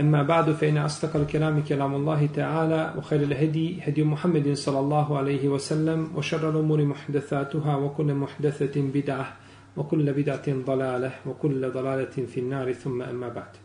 [0.00, 5.48] أما بعد فإن أصدق الكلام كلام الله تعالى وخير الهدي هدي محمد صلى الله عليه
[5.48, 9.36] وسلم وشر الأمور محدثاتها وكل محدثة بدعة
[9.76, 13.56] وكل بدعة ضلالة وكل ضلالة في النار ثم أما بعد.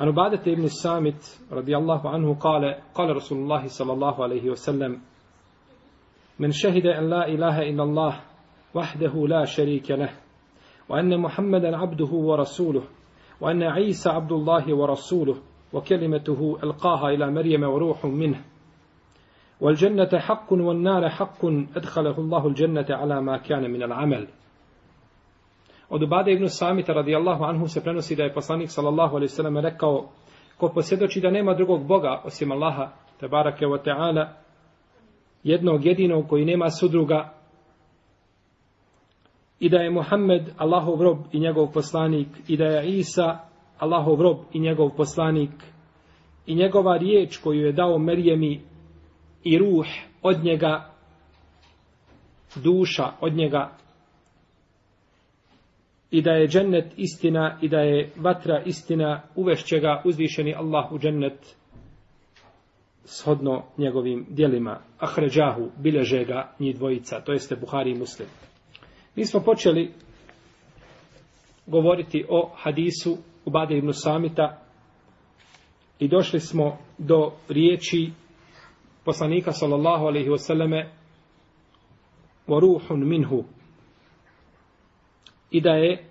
[0.00, 5.00] عن عبادة ابن السامت رضي الله عنه قال قال رسول الله صلى الله عليه وسلم
[6.38, 8.20] من شهد أن لا إله إلا الله
[8.74, 10.10] وحده لا شريك له
[10.88, 12.82] وأن محمدا عبده ورسوله
[13.41, 15.35] وأن عيسى عبد الله ورسوله
[15.73, 18.41] وكلمته ألقاها إلى مريم وروح منه
[19.61, 24.27] والجنة حق والنار حق أدخله الله الجنة على ما كان من العمل
[25.89, 30.09] Od Ubade ibn Samita radijallahu anhu se prenosi da je poslanik sallallahu alaihi sallam rekao
[30.57, 34.33] ko posjedoči da nema drugog Boga osim Allaha tabarake wa ta'ala
[35.43, 37.33] jednog jedinog koji nema sudruga
[39.60, 43.38] i da je Muhammed Allahov rob i njegov poslanik i da je Isa
[43.78, 45.50] Allahov rob i njegov poslanik.
[46.46, 48.60] I njegova riječ koju je dao Merjemi
[49.44, 49.86] i ruh
[50.22, 50.90] od njega
[52.54, 53.70] duša od njega.
[56.10, 60.98] I da je džennet istina i da je vatra istina uvešće ga uzvišeni Allah u
[60.98, 61.56] džennet
[63.04, 68.28] shodno njegovim dijelima ahređahu bileže ga njih dvojica to jeste Buhari i Muslim.
[69.20, 69.92] Mi smo počeli
[71.66, 74.58] govoriti o hadisu Ubade ibn Samita
[75.98, 78.12] i došli smo do riječi
[79.04, 80.88] poslanika sallallahu alaihi wasallame
[82.48, 83.44] wa ruhun minhu
[85.50, 86.04] i da je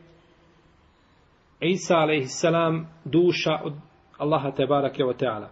[1.59, 3.73] Isa alaihi salam duša od
[4.17, 5.49] Allaha tebarake o ta'ala.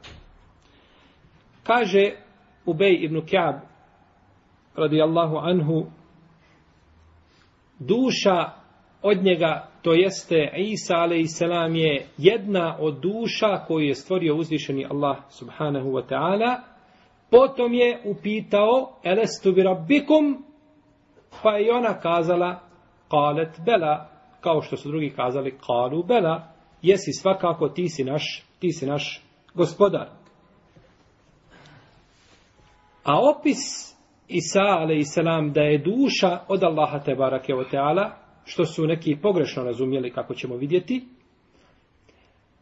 [1.64, 2.12] Kaže
[2.66, 3.56] Ubej ibn Ka'b
[4.76, 5.97] radijallahu anhu
[7.80, 8.52] duša
[9.02, 11.42] od njega, to jeste Isa a.s.
[11.74, 16.60] je jedna od duša koju je stvorio uzvišeni Allah subhanahu wa ta'ala.
[17.32, 20.44] Potom je upitao, elestu bi rabbikum,
[21.44, 22.60] pa je ona kazala,
[23.10, 24.10] kalet bela,
[24.42, 26.48] kao što su drugi kazali, kalu bela,
[26.82, 29.22] jesi svakako, ti si naš, ti si naš
[29.54, 30.08] gospodar.
[33.04, 33.94] A opis
[34.28, 35.18] Isa a.s.
[35.54, 38.12] da je duša od Allaha te barake o teala,
[38.46, 41.06] što su neki pogrešno razumjeli kako ćemo vidjeti,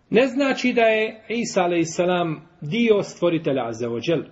[0.09, 1.99] ne znači da je Isa a.s.
[2.61, 4.23] dio stvoritelja azeođel,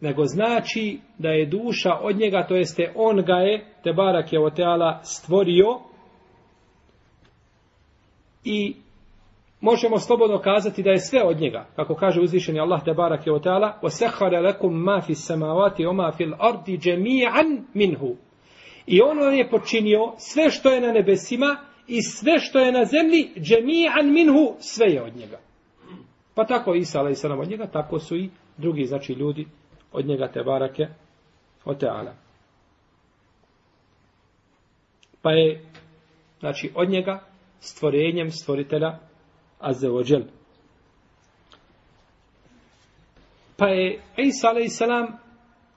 [0.00, 4.50] nego znači da je duša od njega, to jeste on ga je, te barake o
[4.50, 5.80] teala, stvorio
[8.44, 8.74] i
[9.61, 13.39] možemo slobodno kazati da je sve od njega, kako kaže uzvišeni Allah te barake o
[13.39, 17.43] teala, وَسَحَرَ لَكُمْ مَا فِي السَّمَاوَاتِ وَمَا فِي الْأَرْضِ جَمِيعًا
[17.75, 18.15] مِنْهُ
[18.87, 21.57] I ono je počinio sve što je na nebesima
[21.87, 25.39] i sve što je na zemlji, džemi'an minhu, sve je od njega.
[26.35, 29.47] Pa tako Isa, ala i od njega, tako su i drugi, znači ljudi,
[29.91, 30.87] od njega te barake,
[31.65, 32.13] o teala.
[35.21, 35.65] Pa je,
[36.39, 37.19] znači, od njega,
[37.59, 38.99] stvorenjem stvoritelja,
[39.60, 40.22] Azze ođel.
[43.56, 44.80] Pa je Isa a.s.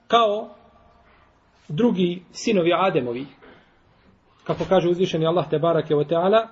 [0.07, 0.55] kao
[1.67, 3.25] drugi sinovi Ademovi,
[4.43, 6.47] kako kaže uzvišeni Allah te barake wa ta'ala,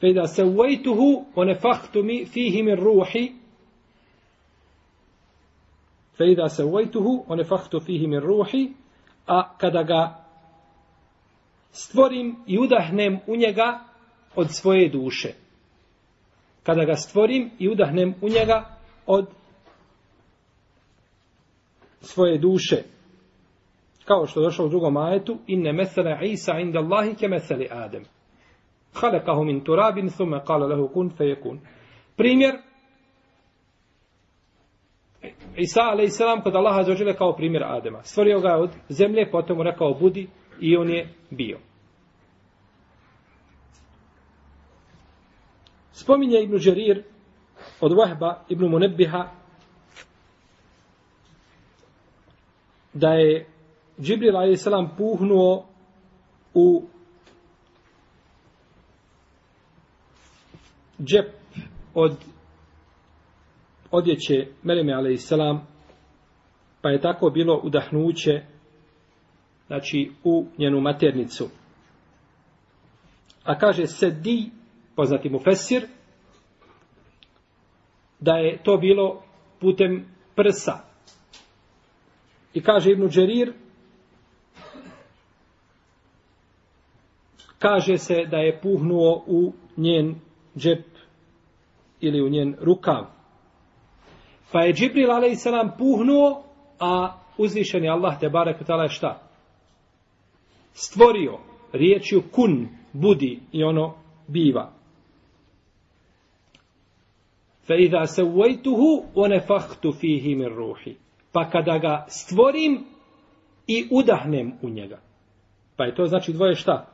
[0.00, 3.32] fejda se uvejtuhu o nefahtu mi fihi min ruhi,
[6.16, 8.72] fejda se uvejtuhu o nefahtu fihi min ruhi,
[9.26, 10.24] a kada ga
[11.72, 13.80] stvorim i udahnem u njega
[14.36, 15.43] od svoje duše
[16.64, 18.64] kada ga stvorim i udahnem u njega
[19.06, 19.26] od
[22.00, 22.76] svoje duše.
[24.04, 28.04] Kao što je došlo u drugom ajetu, inne mesele Isa inda Allahi ke meseli Adem.
[28.94, 31.60] Halekahu min turabin, thume kala lehu kun fejekun.
[32.16, 32.54] Primjer,
[35.56, 36.18] Isa a.s.
[36.42, 38.02] kod Allaha zaođele kao primjer Adema.
[38.02, 40.28] Stvorio ga od zemlje, potom mu rekao budi
[40.60, 41.58] i on je bio.
[45.94, 47.02] Spominje Ibnu Đerir
[47.80, 49.30] od Vahba Ibnu Munebbiha
[52.94, 53.46] da je
[54.00, 54.66] Džibril a.s.
[54.98, 55.66] puhnuo
[56.54, 56.82] u
[61.02, 61.32] džep
[61.94, 62.16] od
[63.90, 65.32] odjeće Mereme a.s.
[66.80, 68.42] pa je tako bilo udahnuće
[69.66, 71.48] znači u njenu maternicu.
[73.44, 74.50] A kaže se di,
[74.94, 75.86] Pa poznati mu Fesir,
[78.20, 79.22] da je to bilo
[79.60, 80.84] putem prsa.
[82.54, 83.52] I kaže Ibnu Đerir,
[87.58, 90.14] kaže se da je puhnuo u njen
[90.56, 90.86] džep
[92.00, 93.06] ili u njen rukav.
[94.52, 95.46] Pa je Džibril a.s.
[95.78, 96.44] puhnuo,
[96.78, 99.22] a uzvišen je Allah te barek je šta?
[100.72, 101.38] Stvorio
[101.72, 103.94] riječju kun, budi i ono
[104.28, 104.83] biva.
[107.66, 110.96] Fa idha sawaytuhu wa nafakhtu fihi min ruhi.
[111.32, 112.84] Pa kada ga stvorim
[113.66, 114.98] i udahnem u njega.
[115.76, 116.86] Pa je to znači dvoje šta?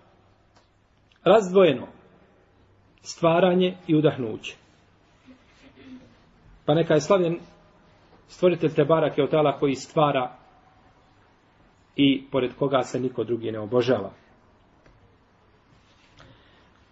[1.24, 1.86] Razdvojeno.
[3.02, 4.56] Stvaranje i udahnuće.
[6.66, 7.38] Pa neka je slavljen
[8.28, 9.30] stvoritelj te barake od
[9.60, 10.36] koji stvara
[11.96, 14.10] i pored koga se niko drugi ne obožava.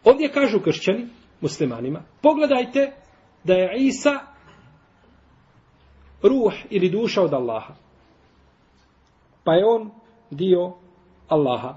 [0.04, 1.06] Ovdje kažu kršćani,
[1.40, 2.92] muslimanima, pogledajte
[3.44, 4.20] da je Isa
[6.23, 7.75] ruh ili duša od Allaha.
[9.44, 9.90] Pa je on
[10.31, 10.73] dio
[11.29, 11.76] Allaha.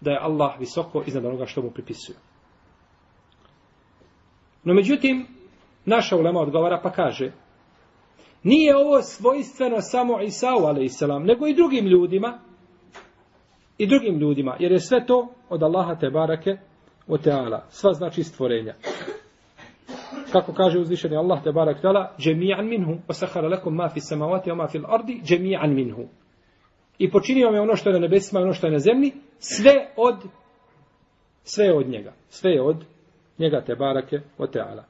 [0.00, 2.16] Da je Allah visoko iznad onoga što mu pripisuju.
[4.64, 5.26] No međutim,
[5.84, 7.32] naša ulema odgovara pa kaže
[8.42, 11.00] nije ovo svojstveno samo Isau a.s.
[11.24, 12.38] nego i drugim ljudima
[13.78, 16.56] i drugim ljudima jer je sve to od Allaha te barake
[17.08, 17.66] o teala.
[17.70, 18.74] Sva znači stvorenja
[20.32, 24.68] kako kaže uzvišeni Allah te barak tala, jami'an minhu, osahara lakum ma fi samavati, ma
[24.68, 26.08] fi ardi, džemijan minhu.
[26.98, 30.16] I počinio je ono što je na nebesima, ono što je na zemlji, sve od,
[31.44, 32.12] sve od njega.
[32.28, 32.84] Sve od
[33.38, 34.84] njega te barake o teala.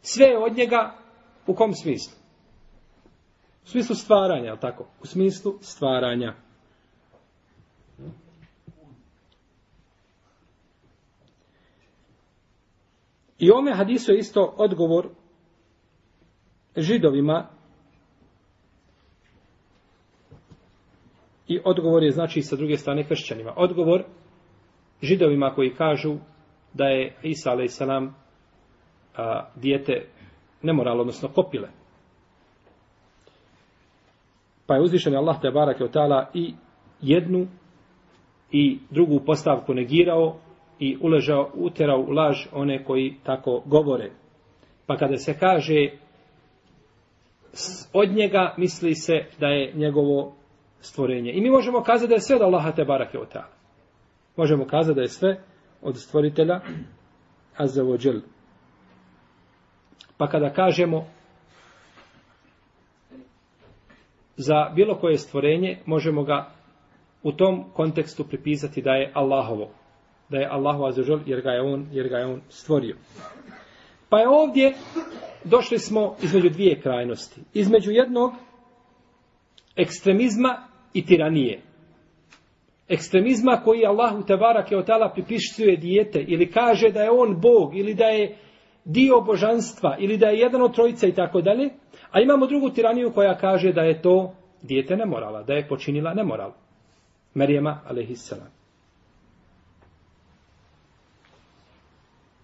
[0.00, 0.94] Sve od njega,
[1.46, 2.12] u kom smislu?
[3.64, 4.86] U smislu stvaranja, tako?
[5.02, 6.34] U smislu stvaranja.
[13.38, 15.08] I ome hadisu je isto odgovor
[16.76, 17.48] židovima
[21.48, 23.52] i odgovor je znači sa druge strane kršćanima.
[23.56, 24.04] Odgovor
[25.02, 26.16] židovima koji kažu
[26.74, 27.80] da je Isa a.s.
[29.56, 30.06] dijete
[30.62, 31.68] nemoralno, odnosno kopile.
[34.66, 35.86] Pa je uzvišen Allah te barak je
[36.34, 36.54] i
[37.00, 37.46] jednu
[38.50, 40.36] i drugu postavku negirao
[40.78, 44.10] i uležao, uterao u laž one koji tako govore.
[44.86, 45.90] Pa kada se kaže
[47.92, 50.34] od njega misli se da je njegovo
[50.80, 51.32] stvorenje.
[51.32, 53.28] I mi možemo kazati da je sve od Allaha te barake od
[54.36, 55.40] Možemo kazati da je sve
[55.82, 56.60] od stvoritelja
[57.56, 58.20] Azzavodžel.
[60.16, 61.06] Pa kada kažemo
[64.36, 66.50] za bilo koje stvorenje, možemo ga
[67.22, 69.70] u tom kontekstu pripisati da je Allahovo
[70.28, 72.96] da je Allahu azzawajal jer ga je on jer ga je on stvorio.
[74.08, 74.74] Pa je ovdje
[75.44, 78.32] došli smo između dvije krajnosti, između jednog
[79.76, 81.60] ekstremizma i tiranije.
[82.88, 87.94] Ekstremizma koji Allahu tebarake je otala pripišćuje dijete ili kaže da je on Bog ili
[87.94, 88.36] da je
[88.84, 91.70] dio božanstva ili da je jedan od trojica i tako dalje,
[92.10, 96.52] a imamo drugu tiraniju koja kaže da je to dijete nemorala, da je počinila nemoral.
[97.34, 98.48] Marijema alaihissalam.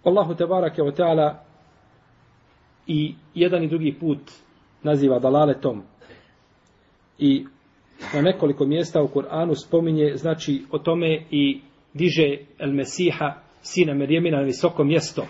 [0.04, 0.44] Allahu te
[0.82, 1.44] ve teala
[2.86, 4.18] i jedan i drugi put
[4.82, 5.82] naziva dalaletom.
[7.18, 7.44] I
[8.14, 11.60] na nekoliko mjesta u Kur'anu spominje znači o tome i
[11.94, 15.26] diže El Mesiha sina Merjemina na visoko mjesto.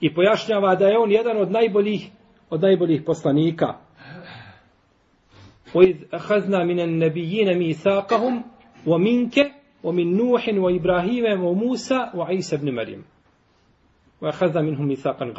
[0.00, 2.10] I pojašnjava da je on jedan od najboljih
[2.50, 3.74] od najboljih poslanika.
[5.74, 8.34] وَإِذْ أَخَذْنَا مِنَ النَّبِيِّينَ مِيثَاقَهُمْ
[8.86, 9.36] وَمِنْكَ
[9.82, 11.98] وَمِنْ نُوحٍ وَإِبْرَاهِيمَ وَمُوسَى
[12.38, 13.15] isa ibn مَرْيَمَ
[14.20, 15.32] Wa khadha minhum mithaqan.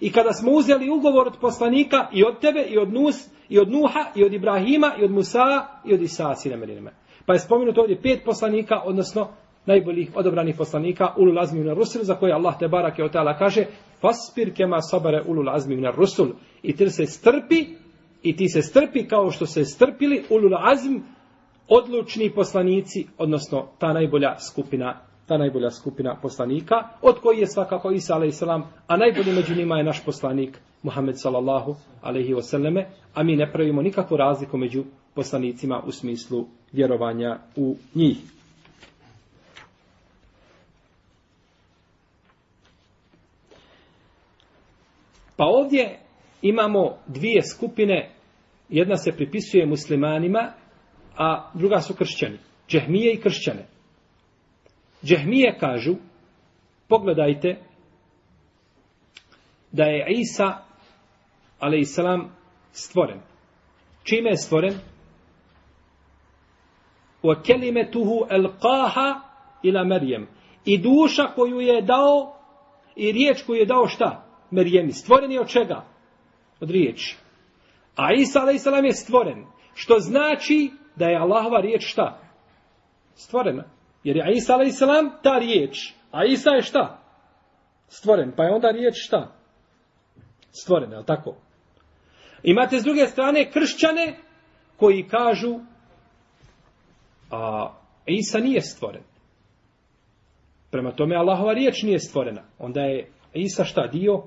[0.00, 3.70] I kada smo uzeli ugovor od poslanika i od tebe i od Nus i od
[3.70, 6.90] Nuha i od Ibrahima i od Musa i od Isa sina Merinima.
[7.26, 9.28] Pa je spomenuto ovdje pet poslanika, odnosno
[9.66, 13.64] najboljih odobranih poslanika ulul azmi na rusul za koje Allah te barake o taala kaže
[14.00, 16.28] fasbir kema sabare ulul azmi min rusul
[16.62, 17.66] i ti se strpi
[18.22, 20.96] i ti se strpi kao što se strpili ulul azm
[21.68, 28.14] odlučni poslanici odnosno ta najbolja skupina ta najbolja skupina poslanika, od koji je svakako Isa
[28.14, 28.42] a.s.
[28.86, 33.82] A najbolji među njima je naš poslanik Muhammed sallallahu alaihi wasallame, a mi ne pravimo
[33.82, 38.16] nikakvu razliku među poslanicima u smislu vjerovanja u njih.
[45.36, 45.98] Pa ovdje
[46.42, 48.10] imamo dvije skupine
[48.68, 50.52] jedna se pripisuje muslimanima,
[51.16, 52.38] a druga su kršćani.
[52.68, 53.75] Džehmije i kršćane.
[55.06, 55.94] Džehmije kažu,
[56.88, 57.56] pogledajte,
[59.72, 60.58] da je Isa,
[61.58, 61.84] ale
[62.72, 63.20] stvoren.
[64.02, 64.74] Čime je stvoren?
[67.22, 69.20] O kelimetuhu elqaha
[69.62, 70.28] ila Merjem.
[70.64, 72.36] I duša koju je dao,
[72.96, 74.26] i riječ koju je dao šta?
[74.50, 74.92] Merjemi.
[74.92, 75.84] Stvoren je od čega?
[76.60, 77.16] Od riječi.
[77.96, 78.66] A Isa a.s.
[78.84, 79.46] je stvoren.
[79.74, 82.20] Što znači da je Allahova riječ šta?
[83.14, 83.75] Stvorena.
[84.06, 84.78] Jer je Isa a.s.
[85.22, 85.92] ta riječ.
[86.10, 86.98] A Isa je šta?
[87.88, 88.32] Stvoren.
[88.36, 89.32] Pa je onda riječ šta?
[90.50, 91.34] Stvorena, je tako?
[92.42, 94.18] Imate s druge strane kršćane
[94.76, 95.58] koji kažu
[97.30, 97.72] a
[98.06, 99.02] Isa nije stvoren.
[100.70, 102.42] Prema tome Allahova riječ nije stvorena.
[102.58, 103.86] Onda je Isa šta?
[103.86, 104.22] Dio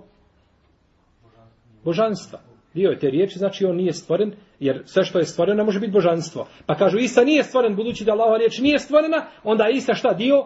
[1.83, 2.39] božanstva.
[2.73, 5.91] Dio je te riječi, znači on nije stvoren, jer sve što je stvoreno može biti
[5.91, 6.47] božanstvo.
[6.65, 10.13] Pa kažu Isa nije stvoren, budući da Allahova riječ nije stvorena, onda je Isa šta?
[10.13, 10.45] Dio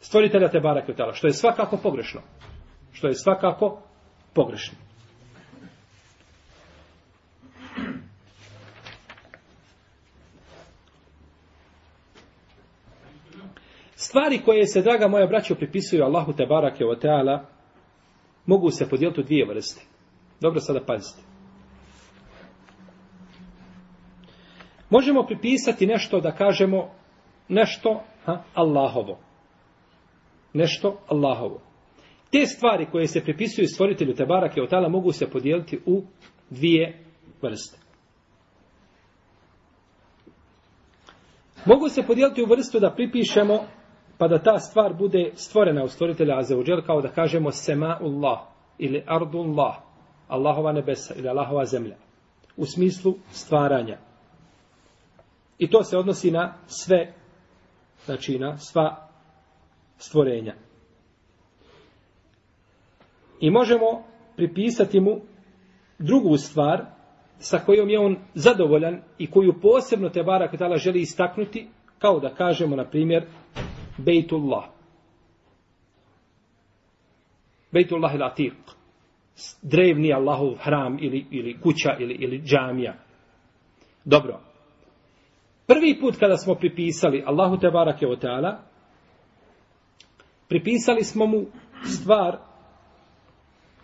[0.00, 2.20] stvoritelja te barak što je svakako pogrešno.
[2.92, 3.82] Što je svakako
[4.34, 4.78] pogrešno.
[13.96, 17.46] Stvari koje se, draga moja braćo, pripisuju Allahu te barake o teala,
[18.46, 19.93] mogu se podijeliti u dvije vrste.
[20.44, 21.22] Dobro sada pazite.
[24.90, 26.90] Možemo pripisati nešto da kažemo
[27.48, 29.18] nešto ha, Allahovo.
[30.52, 31.60] Nešto Allahovo.
[32.30, 36.02] Te stvari koje se pripisuju stvoritelju Tebarake od Tala mogu se podijeliti u
[36.50, 37.04] dvije
[37.42, 37.78] vrste.
[41.66, 43.58] Mogu se podijeliti u vrstu da pripišemo
[44.18, 48.38] pa da ta stvar bude stvorena u stvoritelja Azeođel kao da kažemo Sema'ullah
[48.78, 49.93] ili Ardullah,
[50.28, 51.96] Allahova nebesa ili Allahova zemlja.
[52.56, 53.98] U smislu stvaranja.
[55.58, 57.14] I to se odnosi na sve,
[58.04, 59.08] znači na sva
[59.98, 60.54] stvorenja.
[63.40, 64.04] I možemo
[64.36, 65.20] pripisati mu
[65.98, 66.84] drugu stvar
[67.38, 72.76] sa kojom je on zadovoljan i koju posebno te barak želi istaknuti, kao da kažemo,
[72.76, 73.26] na primjer,
[73.98, 74.64] Bejtullah.
[77.72, 78.54] Bejtullah il Atiq.
[79.62, 82.94] Drevni Allahov hram ili, ili kuća ili, ili džamija.
[84.04, 84.40] Dobro.
[85.66, 88.58] Prvi put kada smo pripisali Allahu te barake o teala,
[90.48, 91.46] pripisali smo mu
[91.84, 92.36] stvar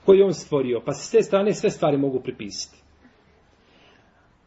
[0.05, 0.83] koju on stvorio.
[0.85, 2.77] Pa se s te strane sve stvari mogu pripisati.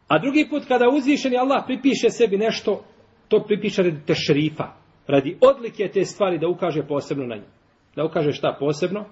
[0.08, 2.84] A drugi put kada uzvišeni Allah pripiše sebi nešto,
[3.28, 4.64] to pripiše radi tešrifa.
[5.06, 7.48] Radi odlike te stvari da ukaže posebno na nju.
[7.96, 9.04] Da ukaže šta posebno?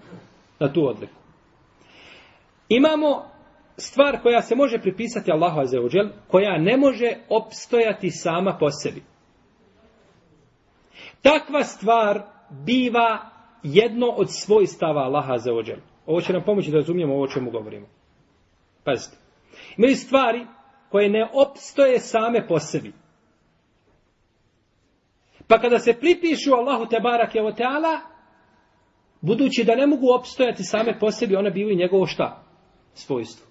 [0.61, 1.22] Na tu odliku.
[2.77, 3.25] Imamo
[3.77, 9.03] stvar koja se može pripisati Allahu Azeođel, koja ne može opstojati sama po sebi.
[11.23, 13.31] Takva stvar biva
[13.63, 15.79] jedno od svojstava Allaha Azeođel.
[16.07, 17.87] Ovo će nam pomoći da razumijemo ovo o čemu govorimo.
[18.85, 19.17] Pazite.
[19.77, 20.47] Imaju stvari
[20.91, 22.93] koje ne opstoje same po sebi.
[25.47, 28.01] Pa kada se pripišu Allahu te barake o teala,
[29.21, 32.42] budući da ne mogu opstojati same po sebi, one bivaju njegovo šta?
[32.95, 33.47] Svojstvo.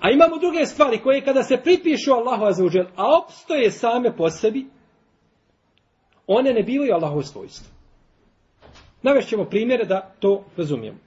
[0.00, 4.66] A imamo druge stvari koje kada se pripišu Allahu azuđel, a opstoje same po sebi,
[6.26, 7.66] one ne bivaju Allahovo svojstvo.
[9.02, 10.98] Navešćemo primjere da to razumijemo.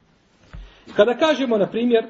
[0.96, 2.06] Kada kažemo, na primjer,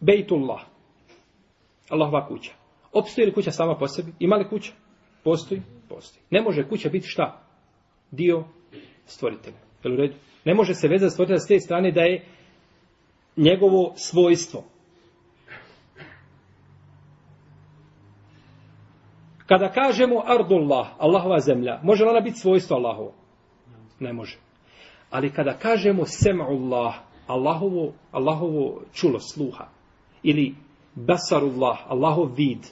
[0.00, 0.60] Bejtullah,
[1.88, 2.52] Allahova kuća.
[2.92, 4.12] Opstoji li kuća sama po sebi?
[4.18, 4.72] Ima li kuća?
[5.24, 5.62] Postoji?
[5.88, 6.22] Postoji.
[6.30, 7.42] Ne može kuća biti šta?
[8.10, 8.44] Dio
[9.06, 9.56] stvoritelja.
[9.84, 10.14] Jel u redu?
[10.44, 12.24] Ne može se vezati stvoritelja s te strane da je
[13.36, 14.64] njegovo svojstvo.
[19.46, 23.12] Kada kažemo Ardullah, Allahova zemlja, može li ona biti svojstvo Allahovo?
[24.00, 24.38] Ne može.
[25.10, 26.92] Ali kada kažemo Sem'ullah,
[27.26, 29.68] Allahovo, Allahovo čulo sluha,
[30.22, 30.54] ili
[30.94, 32.66] Basarullah, Allahov vid,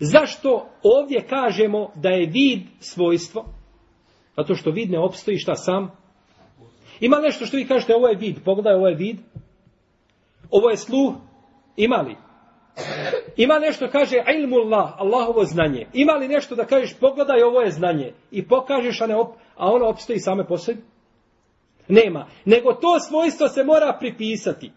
[0.00, 3.44] Zašto ovdje kažemo da je vid svojstvo?
[4.38, 5.90] Zato što vid ne opstoji šta sam?
[7.00, 9.16] Ima nešto što vi kažete ovo je vid, pogledaj ovo je vid.
[10.50, 11.14] Ovo je sluh,
[11.76, 12.16] ima li?
[13.36, 15.86] Ima nešto kaže ilmullah, Allahovo znanje.
[15.92, 19.72] Ima li nešto da kažeš pogledaj ovo je znanje i pokažeš a, ne op, a
[19.72, 20.82] ono opstoji same po sebi?
[21.88, 22.26] Nema.
[22.44, 24.72] Nego to svojstvo se mora pripisati.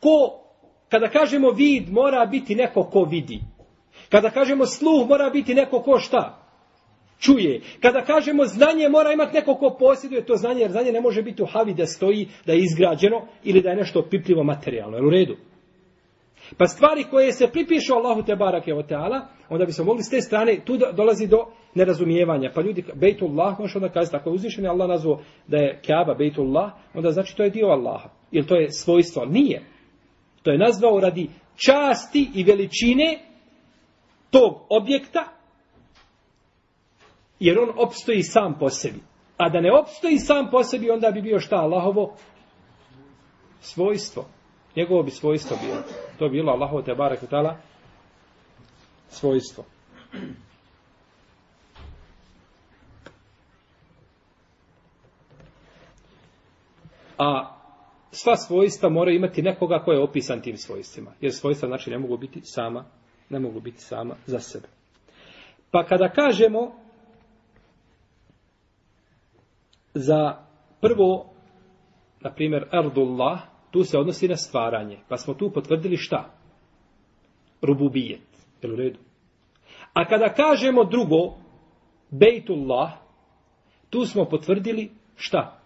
[0.00, 0.40] Ko,
[0.88, 3.40] kada kažemo vid, mora biti neko ko vidi.
[4.08, 6.45] Kada kažemo sluh, mora biti neko ko šta?
[7.18, 7.60] Čuje.
[7.80, 11.42] Kada kažemo znanje, mora imati neko ko posjeduje to znanje, jer znanje ne može biti
[11.42, 14.96] u havi da stoji, da je izgrađeno ili da je nešto pipljivo materijalno.
[14.96, 15.36] Jel u redu?
[16.58, 20.10] Pa stvari koje se pripišu Allahu te barake o teala, onda bi se mogli s
[20.10, 22.50] te strane, tu dolazi do nerazumijevanja.
[22.54, 26.14] Pa ljudi, Bejtullah, možeš onda kazati, ako je uzvišen je Allah nazvao da je Kaaba
[26.14, 28.08] Bejtullah, onda znači to je dio Allaha.
[28.32, 29.24] Ili to je svojstvo.
[29.24, 29.62] Nije.
[30.42, 33.18] To je nazvao radi časti i veličine
[34.30, 35.35] tog objekta,
[37.40, 39.00] jer on opstoji sam po sebi.
[39.36, 42.16] A da ne opstoji sam po sebi, onda bi bio šta Allahovo
[43.60, 44.24] svojstvo.
[44.76, 45.82] Njegovo bi svojstvo bilo.
[46.18, 47.56] To bi bilo Allahovo te barak utala
[49.08, 49.64] svojstvo.
[57.18, 57.56] A
[58.10, 61.12] sva svojstva mora imati nekoga ko je opisan tim svojstvima.
[61.20, 62.84] Jer svojstva znači ne mogu biti sama,
[63.30, 64.68] ne mogu biti sama za sebe.
[65.70, 66.85] Pa kada kažemo
[69.96, 70.36] za
[70.80, 71.30] prvo,
[72.20, 74.98] na primjer, Ardullah, tu se odnosi na stvaranje.
[75.08, 76.30] Pa smo tu potvrdili šta?
[77.62, 78.28] Rububijet.
[78.62, 78.98] Jel u redu?
[79.92, 81.34] A kada kažemo drugo,
[82.10, 82.92] Bejtullah,
[83.90, 85.60] tu smo potvrdili šta?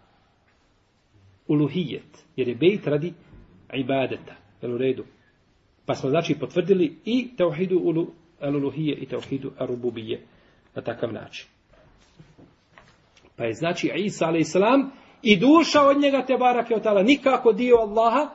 [1.49, 2.25] Uluhijet.
[2.37, 3.13] Jer je bejt radi
[3.75, 4.35] ibadeta.
[4.63, 5.05] Jel u redu?
[5.87, 8.07] Pa smo znači potvrdili i tauhidu ulu,
[8.41, 10.23] uluhije i teuhidu arububije
[10.75, 11.49] na takav način.
[13.41, 14.55] Pa je znači Isa a.s.
[15.23, 18.31] i duša od njega te barake od tala nikako dio Allaha,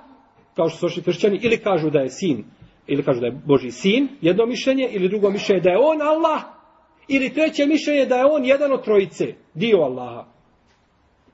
[0.55, 2.43] kao što su ošli kršćani, ili kažu da je sin,
[2.87, 6.41] ili kažu da je Boži sin, jedno mišljenje, ili drugo mišljenje da je on Allah,
[7.07, 10.25] ili treće mišljenje da je on jedan od trojice, dio Allaha.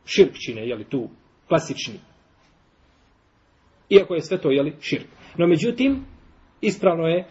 [0.05, 1.09] Širk čine, jeli tu,
[1.47, 1.99] klasični.
[3.89, 5.07] Iako je sve to, jeli, širk.
[5.37, 6.05] No međutim,
[6.61, 7.27] ispravno je,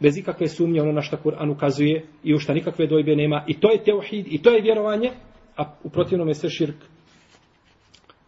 [0.00, 3.60] bez ikakve sumnje, ono na što Kur'an ukazuje i u šta nikakve dojbe nema, i
[3.60, 5.12] to je teuhid, i to je vjerovanje,
[5.60, 6.76] a u protivnom je sve širk,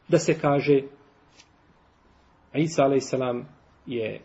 [0.08, 0.80] da se kaže
[2.54, 3.14] Isa a.s.
[3.86, 4.20] je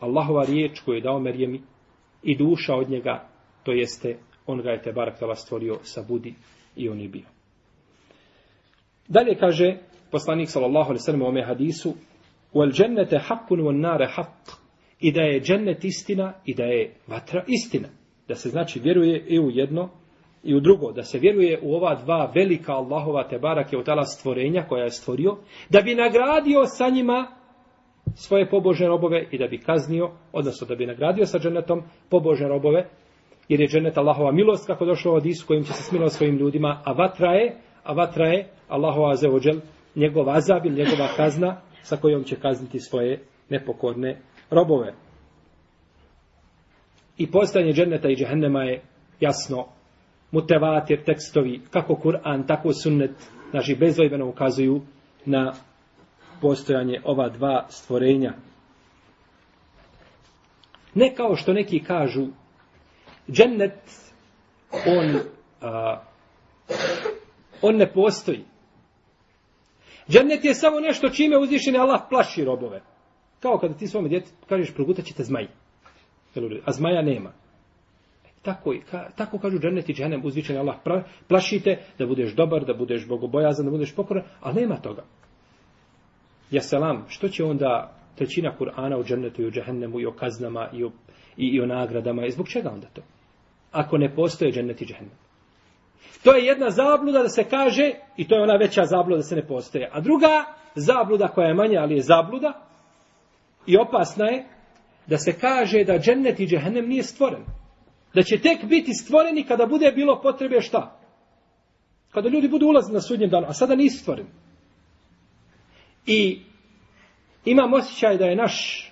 [0.00, 1.62] Allahova riječ koju je dao Merjemi
[2.22, 3.28] i duša od njega,
[3.62, 6.34] to jeste on ga je te baraktala stvorio sa budi
[6.76, 7.26] i on je bio.
[9.08, 9.78] Dalje kaže
[10.10, 11.94] poslanik sallallahu alaihi sallam u ome hadisu
[12.54, 14.56] wal džennete haqqun wal nare haqq
[15.00, 17.88] i da je džennet istina i da je vatra istina.
[18.28, 19.99] Da se znači vjeruje i u jedno
[20.42, 24.04] i u drugo, da se vjeruje u ova dva velika Allahova te barake od tala
[24.04, 25.36] stvorenja koja je stvorio,
[25.68, 27.26] da bi nagradio sa njima
[28.14, 32.88] svoje pobožne robove i da bi kaznio, odnosno da bi nagradio sa dženetom pobožne robove,
[33.48, 36.82] jer je dženet Allahova milost, kako došlo od Isu, kojim će se smilovati svojim ljudima,
[36.84, 39.60] a vatra je, a vatra je Allahova azeođel,
[39.94, 44.94] njegov azab ili njegova kazna, sa kojom će kazniti svoje nepokorne robove.
[47.18, 48.82] I postanje dženeta i džehennema je
[49.20, 49.66] jasno
[50.30, 53.10] mutevatir tekstovi, kako Kur'an, tako sunnet,
[53.50, 54.80] znači bezvojbeno ukazuju
[55.24, 55.52] na
[56.40, 58.34] postojanje ova dva stvorenja.
[60.94, 62.26] Ne kao što neki kažu,
[63.30, 63.80] džennet,
[64.72, 65.18] on,
[65.60, 66.02] a,
[67.62, 68.44] on ne postoji.
[70.08, 72.82] Džennet je samo nešto čime uzvišeni Allah plaši robove.
[73.40, 75.46] Kao kada ti svome djetetu kažeš progutat ćete zmaj.
[76.64, 77.32] A zmaja nema.
[78.42, 80.76] Tako, ka, tako kažu džennet i džennem uzvičeni Allah.
[80.84, 85.02] Pra, plašite da budeš dobar, da budeš bogobojazan, da budeš pokoran, a nema toga.
[86.50, 90.68] Ja selam, što će onda trećina Kur'ana u džennetu i u džehennemu i o kaznama
[90.72, 90.90] i o,
[91.36, 93.02] i, i o nagradama i zbog čega onda to?
[93.72, 95.16] Ako ne postoje džennet i džehennem.
[96.24, 99.36] To je jedna zabluda da se kaže, i to je ona veća zabluda da se
[99.36, 99.90] ne postoje.
[99.92, 102.52] A druga zabluda koja je manja, ali je zabluda,
[103.66, 104.44] i opasna je,
[105.06, 107.44] da se kaže da džennet i džehennem nije stvoren.
[108.14, 111.00] Da će tek biti stvoreni kada bude bilo potrebe šta?
[112.10, 114.28] Kada ljudi budu ulazili na sudnjem danu, a sada nisu stvoreni.
[116.06, 116.40] I
[117.44, 118.86] imam osjećaj da je naš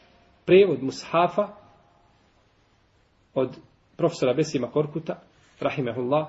[0.44, 1.48] prevod Mushafa
[3.34, 3.56] od
[3.96, 5.20] profesora Besima Korkuta,
[5.60, 6.26] Rahimehullah,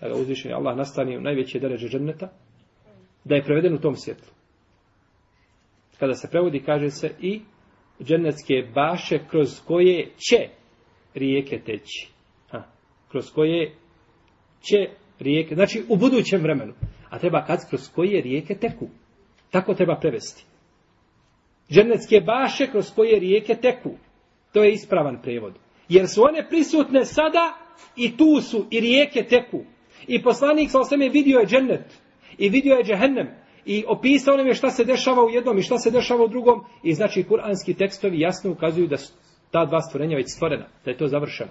[0.00, 2.28] da ga uzvišeni Allah nastani u najveće dereže dženneta,
[3.24, 4.32] da je preveden u tom svjetlu.
[5.98, 7.40] Kada se prevodi, kaže se i
[8.02, 10.48] džennetske baše kroz koje će
[11.14, 12.08] rijeke teći.
[12.50, 12.62] Ha,
[13.10, 13.74] kroz koje
[14.60, 16.72] će rijeke, znači u budućem vremenu.
[17.10, 18.88] A treba kad kroz koje rijeke teku.
[19.50, 20.44] Tako treba prevesti.
[21.70, 23.90] Džennetske baše kroz koje rijeke teku.
[24.52, 25.54] To je ispravan prevod.
[25.88, 27.58] Jer su one prisutne sada
[27.96, 29.64] i tu su i rijeke teku.
[30.06, 32.00] I poslanik sa je vidio je džennet.
[32.38, 33.28] I vidio je džehennem.
[33.64, 36.64] I opisao nam je šta se dešava u jednom i šta se dešava u drugom.
[36.82, 39.12] I znači kuranski tekstovi jasno ukazuju da su
[39.50, 40.66] ta dva stvorenja već stvorena.
[40.84, 41.50] Da je to završeno.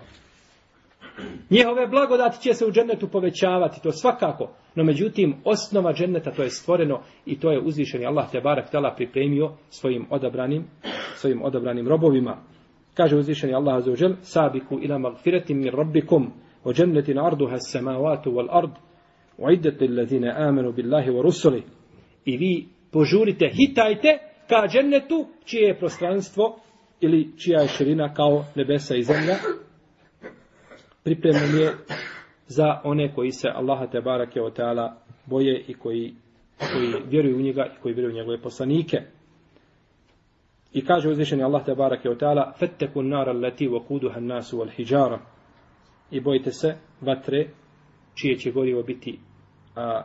[1.50, 4.50] Njihove blagodati će se u džennetu povećavati, to svakako.
[4.76, 8.96] No međutim, osnova dženneta to je stvoreno i to je uzvišeni Allah te barak tala
[8.96, 10.66] pripremio svojim odabranim,
[11.16, 12.38] svojim odabranim robovima.
[12.94, 16.34] Kaže uzvišeni Allah azza wa sabiku ila magfiratin min rabbikum
[16.66, 18.72] wa jannatin arduha as-samawati wal ard
[19.38, 21.64] uiddat lil ladina amanu billahi wa rusuli.
[22.26, 24.18] I vi požurite, hitajte
[24.50, 26.60] ka džennetu čije je prostranstvo
[27.02, 29.36] ili čija je širina kao nebesa i zemlja
[31.04, 31.74] pripremljen je
[32.48, 36.14] za one koji se Allaha te barake o teala boje i koji,
[36.58, 38.98] koji vjeruju u njega i koji vjeruju u njegove poslanike.
[40.74, 45.18] I kaže uzvišeni Allah te barake o teala fetteku nara leti wa kuduha nasu wal
[46.12, 47.48] i bojite se vatre
[48.16, 49.20] čije će gorivo biti
[49.76, 50.02] a,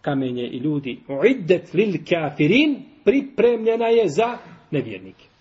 [0.00, 4.38] kamenje i ljudi uiddet lil kafirin pripremljena je za
[4.70, 5.31] nevjernike.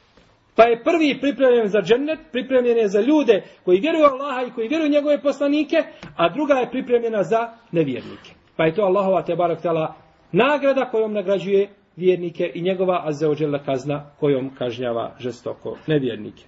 [0.55, 4.67] Pa je prvi pripremljen za džennet, pripremljen je za ljude koji vjeruju Allaha i koji
[4.67, 5.77] vjeruju njegove poslanike,
[6.15, 8.31] a druga je pripremljena za nevjernike.
[8.55, 9.95] Pa je to Allahova te barak tala
[10.31, 16.43] nagrada kojom nagrađuje vjernike i njegova azeođela kazna kojom kažnjava žestoko nevjernike.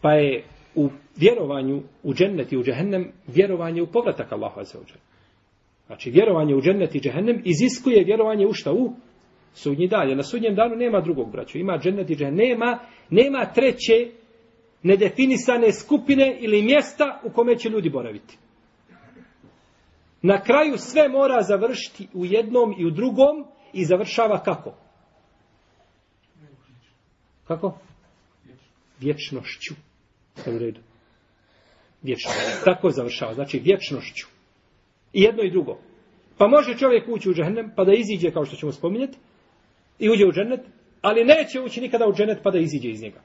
[0.00, 5.00] Pa je u vjerovanju u džennet i u džehennem vjerovanje u povratak Allahu azeođela.
[5.88, 8.72] Znači, vjerovanje u džennet i džehennem iziskuje vjerovanje u šta?
[8.72, 8.92] U
[9.54, 10.08] sudnji dan.
[10.08, 11.58] Jer na sudnjem danu nema drugog braća.
[11.58, 12.48] Ima džennet i džehennem.
[12.48, 12.78] Nema,
[13.10, 14.12] nema treće
[14.82, 18.38] nedefinisane skupine ili mjesta u kome će ljudi boraviti.
[20.22, 24.74] Na kraju sve mora završiti u jednom i u drugom i završava kako?
[27.46, 27.78] Kako?
[29.00, 29.74] Vječnošću.
[30.46, 30.80] U redu.
[32.02, 32.64] Vječnošću.
[32.64, 33.34] Tako završava.
[33.34, 34.37] Znači vječnošću.
[35.12, 35.78] I jedno i drugo.
[36.38, 39.18] Pa može čovjek ući u džennet pa da iziđe kao što ćemo spominjati
[39.98, 40.60] i uđe u džennet,
[41.02, 43.20] ali neće ući nikada u džennet pa da iziđe iz njega.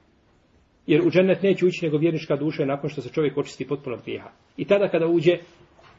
[0.88, 4.02] Jer u džennet neće ući nego vjernička duša nakon što se čovjek očisti potpuno od
[4.02, 4.30] grijeha.
[4.58, 5.38] I tada kada uđe,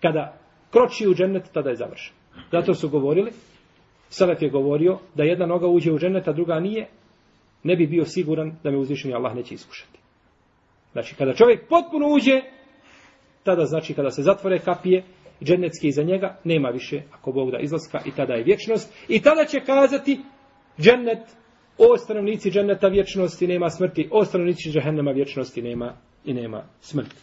[0.03, 0.39] kada
[0.71, 2.15] kroči u džennet, tada je završen.
[2.53, 3.31] Zato su govorili,
[4.09, 6.89] Salaf je govorio da jedna noga uđe u džennet, a druga nije,
[7.63, 9.99] ne bi bio siguran da me uzvišeni Allah neće iskušati.
[10.93, 12.41] Znači, kada čovjek potpuno uđe,
[13.45, 15.05] tada znači kada se zatvore kapije,
[15.43, 18.95] džennetski iza njega, nema više, ako Bog da izlaska, i tada je vječnost.
[19.09, 20.21] I tada će kazati
[20.81, 21.23] džennet,
[21.79, 27.17] o stanovnici dženneta vječnosti nema smrti, o stanovnici džehennema vječnosti nema i nema smrti.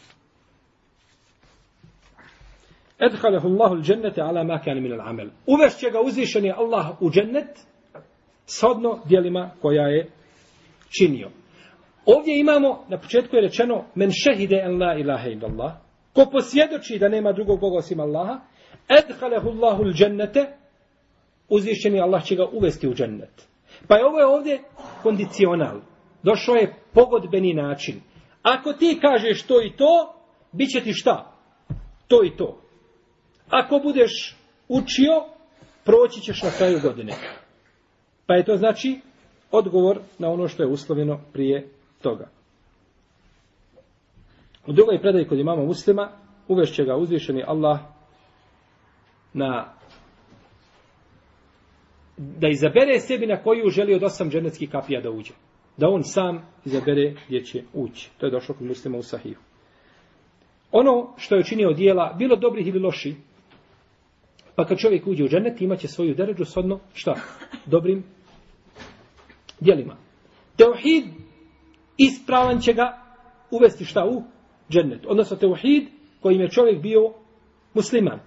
[3.00, 5.30] Edhalehu Allahu džennete ala ma kana min al-amel.
[5.46, 7.60] Uvešće ga uzvišeni Allah u džennet
[8.46, 10.10] shodno dijelima koja je
[10.98, 11.30] činio.
[12.06, 15.74] Ovdje imamo, na početku je rečeno, men šehide en la ilaha illallah,
[16.14, 18.40] Ko posvjedoči da nema drugog Boga osim Allaha,
[18.90, 20.46] edhalehu Allahu l'đennete,
[21.50, 23.48] uzvišćeni Allah će ga uvesti u džennet.
[23.88, 24.64] Pa je ovo je ovdje
[25.04, 25.80] kondicional.
[26.24, 28.02] Došao je pogodbeni način.
[28.42, 30.14] Ako ti kažeš to i to,
[30.52, 31.36] bit će ti šta?
[32.08, 32.62] To i to.
[33.50, 35.24] Ako budeš učio,
[35.84, 37.14] proći ćeš na kraju godine.
[38.26, 39.00] Pa je to znači
[39.52, 41.70] odgovor na ono što je uslovljeno prije
[42.02, 42.30] toga.
[44.68, 46.12] U drugoj predaji kod imama muslima
[46.48, 47.80] uvešće ga uzvišeni Allah
[49.34, 49.74] na
[52.18, 55.34] da izabere sebi na koju želi od osam dženeckih kapija da uđe.
[55.78, 58.10] Da on sam izabere gdje će ući.
[58.18, 59.38] To je došlo kod muslima u sahiju.
[60.72, 63.16] Ono što je učinio dijela, bilo dobrih ili loši,
[64.56, 67.16] pa kad čovjek uđe u dženet, imaće svoju deređu sodno, šta?
[67.66, 68.04] Dobrim
[69.60, 69.96] dijelima.
[70.58, 71.06] Teohid
[71.98, 73.02] ispravan će ga
[73.52, 74.24] uvesti šta u
[74.72, 75.06] džennet.
[75.06, 75.88] Odnosno teuhid
[76.22, 77.14] kojim je čovjek bio
[77.74, 78.20] musliman.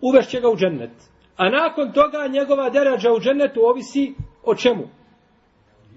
[0.00, 0.90] Uvešće ga u džennet.
[1.36, 4.88] A nakon toga njegova derađa u džennetu ovisi o čemu?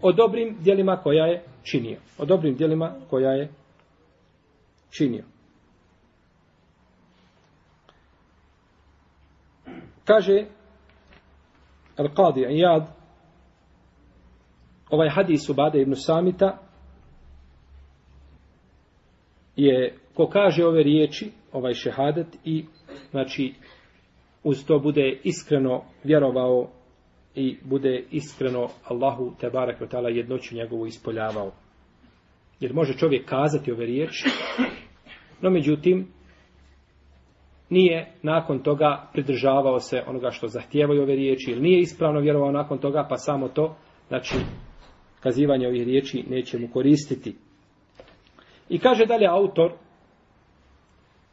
[0.02, 2.00] O dobrim dijelima koja je činio.
[2.18, 3.50] O dobrim dijelima koja je
[4.90, 5.24] činio.
[10.06, 10.46] Kaže
[11.98, 12.86] Al-Qadi Iyad
[14.90, 16.58] ovaj hadis u Bade ibn Samita
[19.56, 22.66] je ko kaže ove riječi, ovaj šehadet i
[23.12, 23.54] znači
[24.44, 26.70] uz to bude iskreno vjerovao
[27.36, 31.52] i bude iskreno Allahu te barek ve taala jednoću njegovu ispoljavao.
[32.60, 34.30] Jer može čovjek kazati ove riječi,
[35.42, 36.08] no međutim
[37.70, 42.78] nije nakon toga pridržavao se onoga što zahtijevaju ove riječi ili nije ispravno vjerovao nakon
[42.78, 43.76] toga, pa samo to,
[44.08, 44.36] znači,
[45.20, 47.36] kazivanje ovih riječi neće mu koristiti.
[48.73, 49.73] I kaže dalje autor,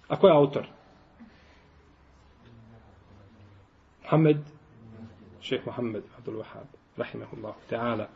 [0.07, 0.65] a ko je autor?
[4.03, 4.37] Muhammed,
[5.41, 8.07] šeheh Muhammed Abdul Wahab, rahimahullah ta'ala.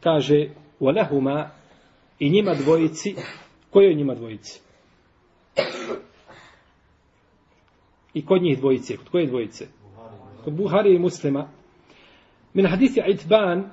[0.00, 1.48] kaže وَلَهُمَا
[2.18, 3.14] i njima dvojici,
[3.70, 4.60] kojoj njima dvojici?
[8.14, 9.66] I kod njih dvojice, kod koje dvojice?
[10.44, 11.48] Kod Buhari i muslima.
[12.54, 13.70] Min hadisi Itban,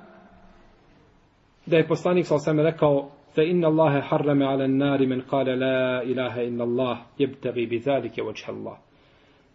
[1.66, 6.03] da je poslanik sa osam rekao, fa inna Allahe harrame ala nari men kale la
[6.03, 8.77] ilaha inna Allah, jebtagi bi zalike vođha Allah.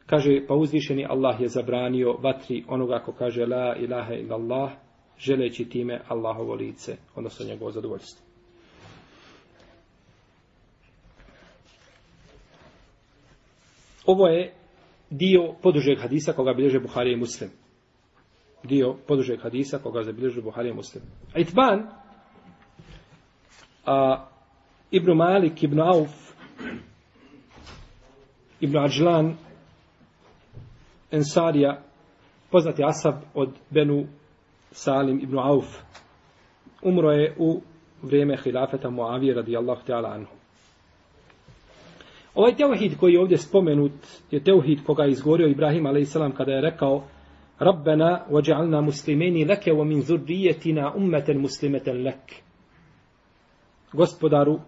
[0.06, 4.70] Kaže, pa uzvišeni Allah je zabranio vatri onoga ko kaže la ilaha illa Allah,
[5.18, 8.24] želeći time Allahovo lice, odnosno njegovo zadovoljstvo.
[14.06, 14.52] Ovo je
[15.10, 17.50] dio podužeg hadisa koga bilježe Buhari i Muslim.
[18.62, 21.04] Dio podužeg hadisa koga zabilježe Buhari i Muslim.
[21.36, 22.03] Itban,
[23.86, 24.26] a,
[24.90, 26.34] Ibn Malik, Ibn Auf,
[28.60, 29.34] Ibn Ađlan,
[31.10, 31.80] Ensarija,
[32.50, 34.06] poznati Asab od Benu
[34.70, 35.66] Salim ibn Auf,
[36.82, 37.60] umro je u
[38.02, 40.32] vrijeme hilafeta Muavije radijallahu ta'ala anhu.
[42.34, 43.92] Ovaj teuhid koji je ovdje spomenut
[44.30, 46.16] je teuhid koga je izgovorio Ibrahim a.s.
[46.36, 47.04] kada je rekao
[47.58, 52.43] Rabbena vađa'alna muslimeni leke wa min zurrijetina ummeten muslimeten leke
[53.94, 54.60] Gospodaru,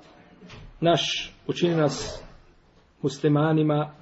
[0.80, 2.22] naš učini nas
[3.02, 3.94] muslimanima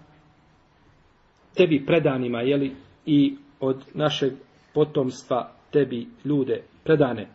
[1.54, 4.32] tebi predanima, jeli, i od našeg
[4.74, 7.28] potomstva tebi ljude predane.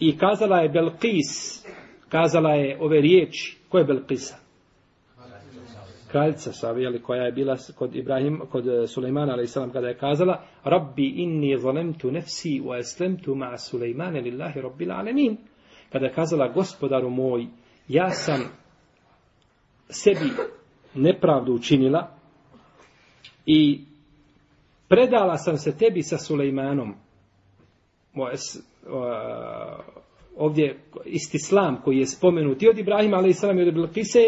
[0.00, 1.64] I kazala je Belkis,
[2.08, 4.36] kazala je ove riječi, ko je Belkisa?
[6.10, 11.08] Kraljica Savijeli, koja je bila kod Ibrahim, kod eh, Sulejmana, ali kada je kazala, Rabbi
[11.16, 15.36] inni zalemtu nefsi wa eslemtu ma Sulejmane lillahi rabbil alemin.
[15.92, 17.46] Pa Kada je kazala, gospodaru moj,
[17.88, 18.40] ja sam
[19.90, 20.30] sebi
[20.94, 22.22] nepravdu učinila,
[23.46, 23.80] I
[24.88, 26.94] predala sam se tebi sa Sulejmanom.
[30.36, 34.18] Ovdje istislam koji je spomenut i od Ibrahima, ali i salam i od Bilkise,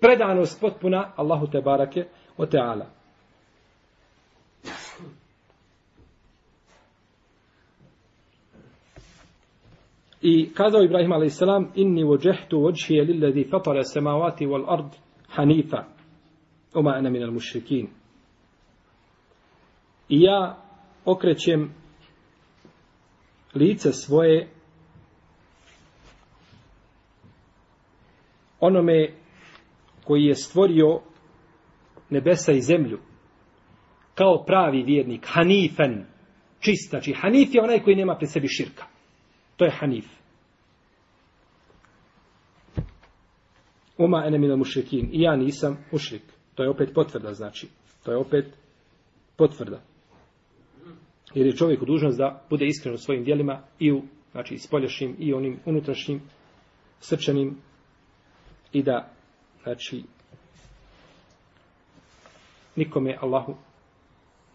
[0.00, 2.04] predanost potpuna Allahu te barake
[2.36, 2.86] o teala.
[10.26, 11.40] I kazao Ibrahim a.s.
[11.74, 14.86] Inni vođehtu vođhije lillazi fatara semavati wal ard
[15.28, 15.84] hanifa.
[16.74, 17.88] Oma ena minal mušrikin.
[20.08, 20.62] I ja
[21.04, 21.74] okrećem
[23.54, 24.48] lice svoje
[28.60, 29.10] onome
[30.04, 31.00] koji je stvorio
[32.10, 32.98] nebesa i zemlju
[34.14, 36.06] kao pravi vjernik, hanifen,
[36.60, 38.93] čist, znači hanif je onaj koji nema pri sebi širka.
[39.56, 40.06] To je hanif.
[43.98, 45.08] Uma ene mila mušrikin.
[45.12, 46.22] I ja nisam mušrik.
[46.54, 47.68] To je opet potvrda, znači.
[48.04, 48.56] To je opet
[49.36, 49.80] potvrda.
[51.34, 55.34] Jer je čovjek dužnost da bude iskren u svojim dijelima i u znači, spoljašnjim i
[55.34, 56.20] onim unutrašnjim
[57.00, 57.56] srčanim
[58.72, 59.10] i da
[59.62, 60.02] znači
[62.76, 63.54] nikome Allahu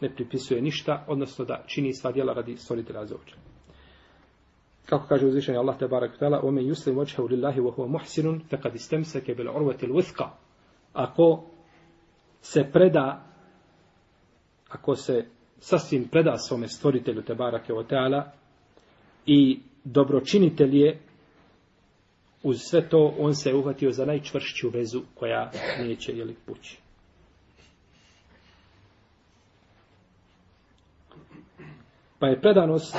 [0.02, 3.49] ne pripisuje ništa, odnosno da čini sva djela radi stvoritelja za očinu.
[4.89, 8.75] Kako kaže uzvišeni Allah te barek tala, ome yuslim wajhahu lillahi wa huwa muhsinun, faqad
[8.75, 9.49] istamsaka bil bil
[9.88, 10.30] al-wuthqa."
[10.93, 11.43] Ako
[12.41, 13.25] se preda,
[14.69, 15.25] ako se
[15.60, 18.32] sasvim preda svome stvoritelju te barake o teala
[19.25, 20.99] i dobročinitelj je
[22.43, 26.80] uz sve to on se uhvatio za najčvršću vezu koja neće jeli pući.
[32.19, 32.95] Pa je predanost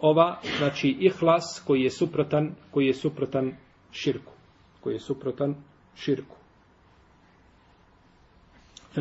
[0.00, 3.52] ova, znači ihlas koji je suprotan, koji je suprotan
[3.92, 4.32] širku.
[4.80, 5.54] Koji je suprotan
[5.96, 6.38] širku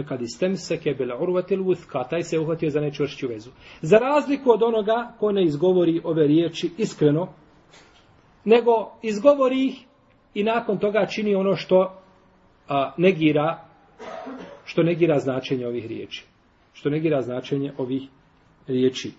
[0.04, 3.50] kad istemseke bil urvatil uthka, taj se uhvatio za nečvršću vezu.
[3.82, 7.28] Za razliku od onoga ko ne izgovori ove riječi iskreno,
[8.46, 9.86] nego izgovori ih
[10.34, 12.02] i nakon toga čini ono što
[12.68, 13.64] a, negira
[14.66, 16.26] što negira značenje ovih riječi.
[16.74, 18.02] Što negira značenje ovih
[18.68, 19.12] riječi.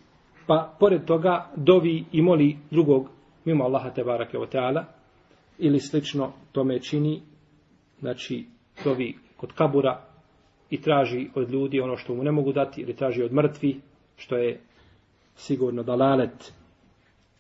[0.49, 3.09] Pa, pored toga, dovi i moli drugog,
[3.45, 4.85] mimo Allaha te barake o teala,
[5.59, 7.21] ili slično tome čini,
[8.01, 8.47] znači,
[8.85, 10.09] dovi kod kabura,
[10.71, 13.81] i traži od ljudi ono što mu ne mogu dati ili traži od mrtvi
[14.17, 14.61] što je
[15.37, 16.53] sigurno dalalet.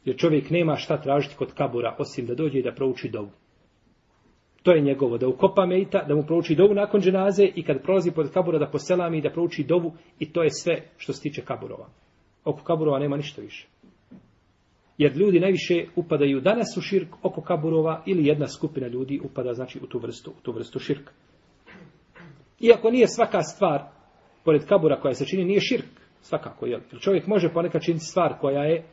[0.05, 3.31] Jer čovjek nema šta tražiti kod kabura osim da dođe i da prouči dovu.
[4.63, 8.11] To je njegovo da ukopa mejta da mu prouči dovu nakon dženaze i kad prolazi
[8.11, 11.43] pod kabura da poselami i da prouči dovu i to je sve što se tiče
[11.43, 11.89] kaburova
[12.45, 13.69] oko kaburova nema ništa više
[14.99, 19.81] jer ljudi najviše upadaju danas u širk oko kaburova ili jedna skupina ljudi upada znači
[19.83, 21.13] u tu vrstu, u tu vrstu širka
[22.61, 23.83] Iako nije svaka stvar,
[24.45, 25.87] pored kabura koja se čini, nije širk.
[26.21, 26.81] Svakako, jel?
[26.93, 28.85] Jer čovjek može ponekad činiti stvar koja je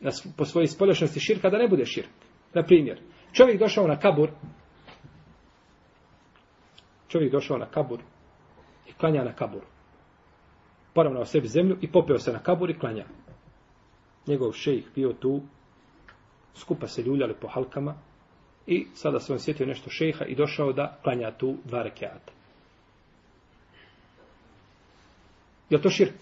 [0.00, 2.08] na, po svojoj spoljašnosti širka da ne bude širk.
[2.54, 3.00] Na primjer,
[3.32, 4.30] čovjek došao na kabur,
[7.08, 8.00] čovjek došao na kabur
[8.88, 9.62] i klanja na kabur.
[10.94, 13.04] Poravnao sebi zemlju i popeo se na kabur i klanja.
[14.26, 15.40] Njegov šejh bio tu,
[16.54, 17.94] skupa se ljuljali po halkama
[18.66, 22.32] i sada se on sjetio nešto šejha i došao da klanja tu dva rekiata.
[25.70, 26.14] Je to širk?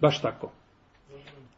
[0.00, 0.52] Baš tako.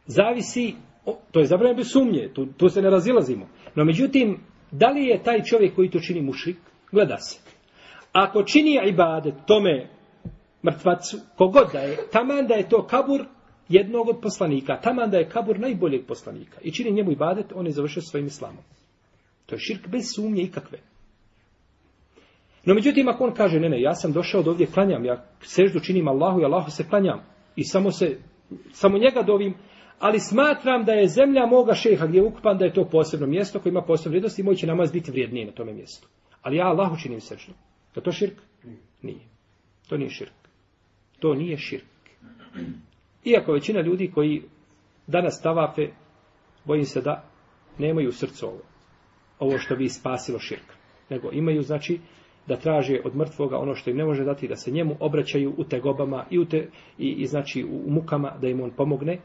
[0.05, 3.47] Zavisi, o, to je zabranjeno bez sumnje, tu, tu se ne razilazimo.
[3.75, 4.39] No međutim,
[4.71, 6.57] da li je taj čovjek koji to čini mušrik?
[6.91, 7.56] Gleda se.
[8.11, 9.89] Ako čini ibadet tome
[10.65, 13.25] mrtvacu, kogod da je, taman da je to kabur
[13.69, 17.71] jednog od poslanika, taman da je kabur najboljeg poslanika i čini njemu ibadet, on je
[17.71, 18.63] završio svojim islamom.
[19.45, 20.79] To je širk bez sumnje ikakve.
[22.65, 25.79] No međutim, ako on kaže, ne, ne, ja sam došao do ovdje, klanjam, ja seždu
[25.79, 27.23] činim Allahu i Allahu se klanjam
[27.55, 28.17] i samo se,
[28.71, 29.53] samo njega dovim,
[29.99, 33.59] ali smatram da je zemlja moga šeha gdje je ukupan, da je to posebno mjesto
[33.59, 36.07] koje ima posebno vrijednost i moj će namaz biti vrijedniji na tome mjestu.
[36.41, 37.53] Ali ja Allahu činim seždu.
[37.97, 38.37] Je to širk?
[39.01, 39.19] Nije.
[39.89, 40.33] To nije širk.
[41.19, 41.85] To nije širk.
[43.25, 44.43] Iako većina ljudi koji
[45.07, 45.87] danas tavafe,
[46.65, 47.23] bojim se da
[47.77, 48.61] nemaju srce ovo.
[49.39, 50.73] Ovo što bi spasilo širk.
[51.09, 51.99] Nego imaju, znači,
[52.47, 55.63] da traže od mrtvoga ono što im ne može dati, da se njemu obraćaju u
[55.63, 59.19] tegobama i, u te, i, i znači u mukama da im on pomogne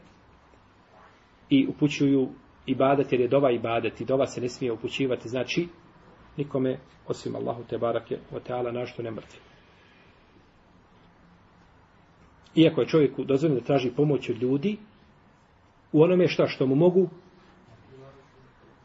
[1.49, 2.29] i upućuju
[2.65, 5.67] ibadet jer je dova ibadet i dova se ne smije upućivati znači
[6.37, 9.39] nikome osim Allahu te barake o teala našto ne mrtvi.
[12.55, 14.77] Iako je čovjeku dozvoljeno da traži pomoć od ljudi
[15.91, 17.09] u onome šta što mu mogu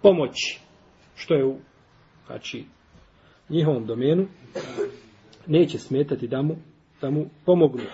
[0.02, 0.60] pomoći
[1.16, 1.56] što je u
[2.26, 2.64] znači
[3.48, 4.26] njihovom domenu,
[5.46, 6.56] neće smetati da mu,
[7.00, 7.84] da mu pomognu.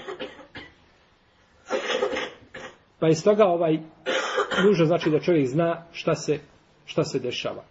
[2.98, 3.78] Pa iz toga ovaj
[4.66, 6.38] nužno znači da čovjek zna šta se,
[6.84, 7.64] šta se dešava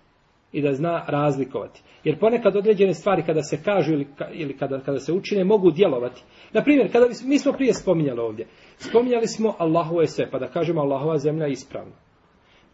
[0.53, 1.81] i da zna razlikovati.
[2.03, 6.21] Jer ponekad određene stvari kada se kažu ili, ili kada, kada se učine mogu djelovati.
[6.53, 10.39] Na primjer, kada bi, mi smo prije spominjali ovdje, spominjali smo Allahu je sve, pa
[10.39, 11.95] da kažemo Allahova zemlja je ispravna.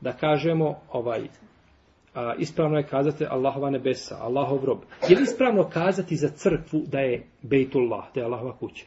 [0.01, 1.21] Da kažemo ovaj
[2.13, 4.79] a, ispravno je kazati Allahova nebesa, Allahov rob.
[5.09, 8.85] Je li ispravno kazati za crkvu da je Bejtullah, da je Allahova kuća?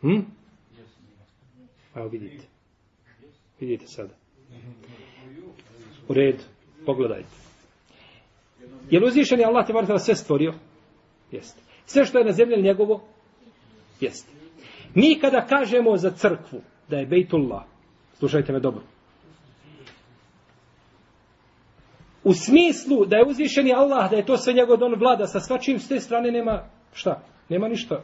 [0.00, 0.20] Hm?
[1.94, 2.44] Evo vidite.
[3.60, 4.14] Vidite sada.
[6.08, 6.42] U red,
[6.86, 7.28] pogledajte.
[8.90, 10.54] Je li uzvišen je Allah te sve stvorio?
[11.30, 11.60] Jeste.
[11.86, 13.00] Sve što je na zemlji njegovo?
[14.00, 14.32] Jeste.
[14.94, 17.62] Mi kada kažemo za crkvu da je Bejtullah,
[18.18, 18.82] slušajte me dobro,
[22.24, 25.78] U smislu da je uzvišeni Allah, da je to sve njegov don vlada sa svačim
[25.78, 27.22] s te strane nema šta?
[27.48, 28.02] Nema ništa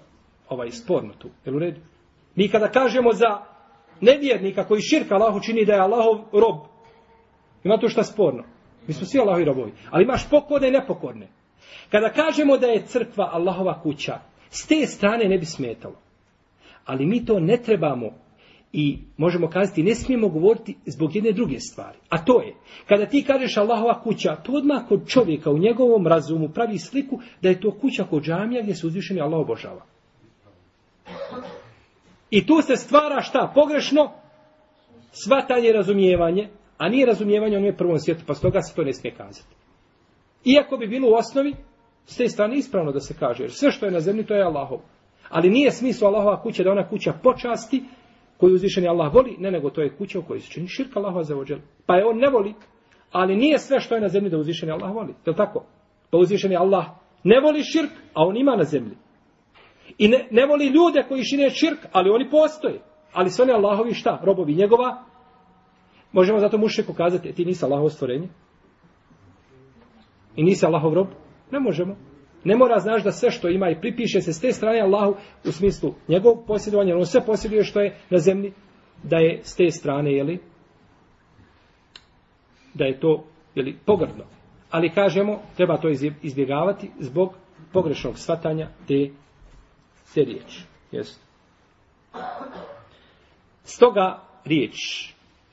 [0.49, 1.29] ovaj sporno tu.
[1.45, 1.81] Jel u redu?
[2.35, 3.39] Mi kada kažemo za
[4.01, 6.57] nevjernika koji širka Allahu čini da je Allahov rob,
[7.65, 8.45] ima tu šta sporno.
[8.89, 9.73] Mi smo svi Allahovi robovi.
[9.91, 11.29] Ali imaš pokorne i nepokorne.
[11.91, 14.19] Kada kažemo da je crkva Allahova kuća,
[14.51, 15.95] s te strane ne bi smetalo.
[16.85, 18.11] Ali mi to ne trebamo
[18.73, 21.99] I možemo kazati, ne smijemo govoriti zbog jedne druge stvari.
[22.09, 22.55] A to je,
[22.89, 27.49] kada ti kažeš Allahova kuća, to odmah kod čovjeka u njegovom razumu pravi sliku da
[27.49, 29.85] je to kuća kod džamija gdje se uzvišeni Allah obožava.
[32.31, 33.53] I tu se stvara šta?
[33.55, 34.13] Pogrešno
[35.13, 39.55] svatanje razumijevanje, a nije razumijevanje onome prvom svijetu, pa stoga se to ne smije kazati.
[40.45, 41.55] Iako bi bilo u osnovi,
[42.07, 44.43] s te strane ispravno da se kaže, jer sve što je na zemlji to je
[44.43, 44.79] Allahov.
[45.29, 47.85] Ali nije smisla Allahova kuća da ona kuća počasti,
[48.37, 51.23] koju uzvišeni Allah voli, ne nego to je kuća u kojoj se čini širka Allahova
[51.23, 51.59] za ođel.
[51.87, 52.55] Pa je on ne voli,
[53.13, 55.15] ali nije sve što je na zemlji da uzvišeni Allah voli.
[55.27, 55.65] Je tako?
[56.11, 56.87] Pa uzvišeni Allah
[57.25, 58.97] ne voli širk, a on ima na zemlji.
[59.99, 62.81] I ne, ne voli ljude koji šine širk, ali oni postoje.
[63.13, 64.21] Ali su oni Allahovi šta?
[64.25, 65.05] Robovi njegova.
[66.13, 68.29] Možemo zato muše pokazati, e, ti nisi Allahov stvorenje.
[70.37, 71.07] I nisi Allahov rob.
[71.51, 71.97] Ne možemo.
[72.45, 75.15] Ne mora znaš da sve što ima i pripiše se s te strane Allahu
[75.47, 78.53] u smislu njegovog posjedovanja, on sve posjeduje što je na zemlji,
[79.03, 80.39] da je s te strane, jeli,
[82.75, 84.25] da je to, jeli, pogrdno.
[84.71, 85.89] Ali kažemo, treba to
[86.23, 87.35] izbjegavati zbog
[87.73, 89.11] pogrešnog svatanja te,
[90.15, 90.65] te riječi.
[90.93, 91.25] Jeste.
[93.63, 94.75] Stoga riječ,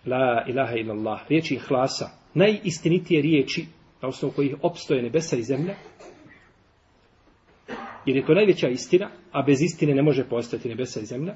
[0.05, 3.65] la ilaha illallah, riječi hlasa, najistinitije riječi,
[4.01, 5.75] na osnovu kojih opstoje nebesa i zemlja,
[8.05, 11.35] Jer je to najveća istina, a bez istine ne može postati nebesa i zemlja.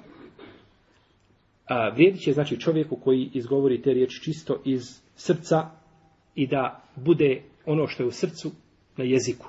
[1.67, 4.81] A vrijedit će znači čovjeku koji izgovori te riječi čisto iz
[5.15, 5.69] srca
[6.35, 8.51] i da bude ono što je u srcu
[8.97, 9.47] na jeziku.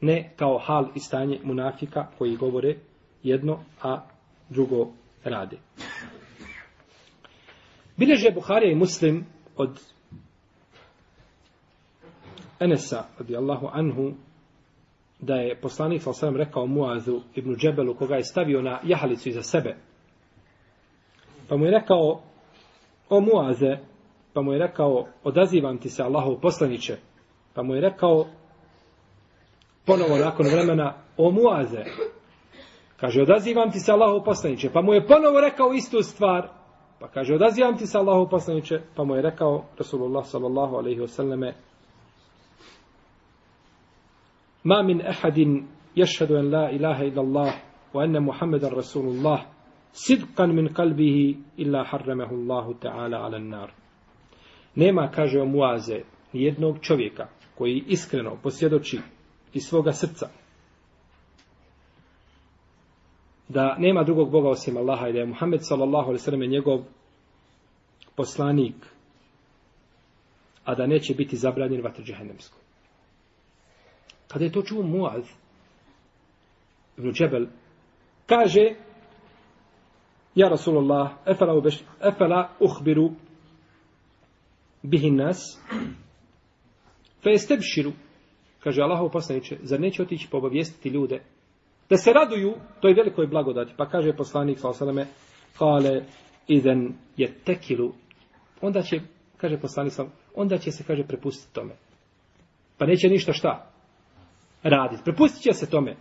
[0.00, 2.76] Ne kao hal i stanje munafika koji govore
[3.22, 4.00] jedno, a
[4.48, 4.88] drugo
[5.24, 5.56] rade.
[7.96, 9.26] Bileže Buharija i Muslim
[9.56, 9.80] od
[12.60, 14.12] Enesa, radijallahu anhu,
[15.20, 19.42] da je poslanik sa osam rekao Muazu ibn Džebelu, koga je stavio na jahalicu iza
[19.42, 19.76] sebe.
[21.48, 22.20] Pa mu je rekao,
[23.08, 23.78] o Muaze,
[24.32, 26.96] pa mu je rekao, odazivam ti se Allahov poslaniće.
[27.54, 28.26] Pa mu je rekao,
[29.86, 31.84] ponovo nakon vremena, o Muaze,
[32.96, 34.70] kaže, odazivam ti se Allahov poslaniće.
[34.72, 36.55] Pa mu je ponovo rekao istu stvar,
[37.00, 41.52] Pa kaže, odazivam ti se Allahu poslaniče, pa mu je rekao Rasulullah sallallahu alaihi wasallame
[44.64, 45.66] Ma min ehadin
[45.96, 47.54] yashhadu en la ilaha ila Allah
[47.94, 49.44] wa enne Muhammadan Rasulullah
[49.92, 53.70] sidkan min kalbihi illa harramahu Allahu ta'ala ala nar.
[54.74, 57.28] Nema, kaže Muaze, jednog čovjeka
[57.58, 58.98] koji iskreno posjedoči
[59.54, 60.28] iz svoga srca
[63.48, 66.80] da nema drugog Boga osim Allaha i da je Muhammed sallallahu alaihi sallam njegov
[68.16, 68.96] poslanik
[70.66, 72.60] a da neće biti zabranjen vatr džehennemskoj.
[74.28, 75.24] Kada je to čuo Muaz,
[76.96, 77.46] ibn Džebel,
[78.26, 78.74] kaže,
[80.34, 83.10] ja Rasulullah, efela, ubeš, efela uhbiru
[84.82, 85.38] bihin nas,
[87.22, 87.92] fe jeste bširu,
[88.60, 91.22] kaže Allahov poslaniče, zar neće otići pobavijestiti ljude,
[91.90, 95.06] da se raduju toj velikoj blagodati, pa kaže poslanik sa osaleme,
[95.58, 96.02] kale,
[96.48, 97.92] izen je tekilu,
[98.60, 99.00] onda će,
[99.36, 101.74] kaže poslanik sa onda će se, kaže, prepustiti tome.
[102.78, 103.76] Pa neće ništa šta?
[104.68, 105.02] raditi.
[105.04, 105.96] Prepustit će se tome.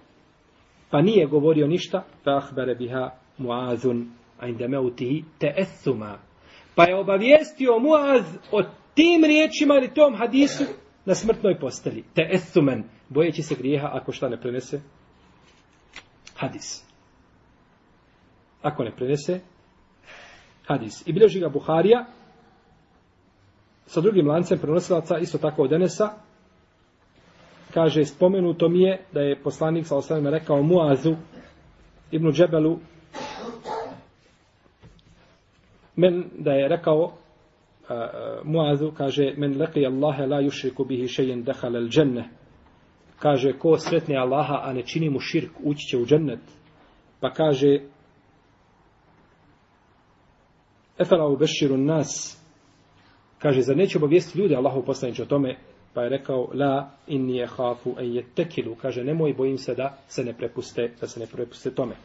[0.89, 6.17] Pa nije govorio ništa, fa ahbere biha muazun, a inde meutihi te esuma.
[6.75, 8.63] Pa je obavijestio muaz o
[8.93, 10.63] tim riječima ili tom hadisu
[11.05, 12.03] na smrtnoj posteli.
[12.13, 14.81] Te esumen, bojeći se grijeha ako šta ne prenese
[16.35, 16.83] hadis.
[18.61, 19.39] Ako ne prenese
[20.67, 21.03] hadis.
[21.07, 22.05] I bilježi ga Buharija
[23.87, 26.09] sa drugim lancem prenosilaca, isto tako od Enesa,
[27.73, 31.15] kaže, spomenuto mi je da je poslanik sa osnovima rekao Muazu
[32.11, 32.79] ibn Džebelu
[35.95, 37.09] men da je rekao uh,
[37.89, 37.95] uh
[38.43, 42.29] Muazu, kaže men leqi Allahe la yushriku bihi šejen dehal el dženne
[43.25, 46.39] kaže, ko sretne Allaha a ne čini mu širk, ući će u džennet
[47.19, 47.79] pa kaže
[50.97, 52.37] efela u beširu nas
[53.39, 55.57] kaže, zar neće obavijesti ljude Allahu poslanić o tome
[55.95, 58.75] Pa je rekao, la inni je hafu en je tekilu.
[58.75, 61.95] Kaže, nemoj, bojim se da se ne prepuste, da se ne prepuste tome.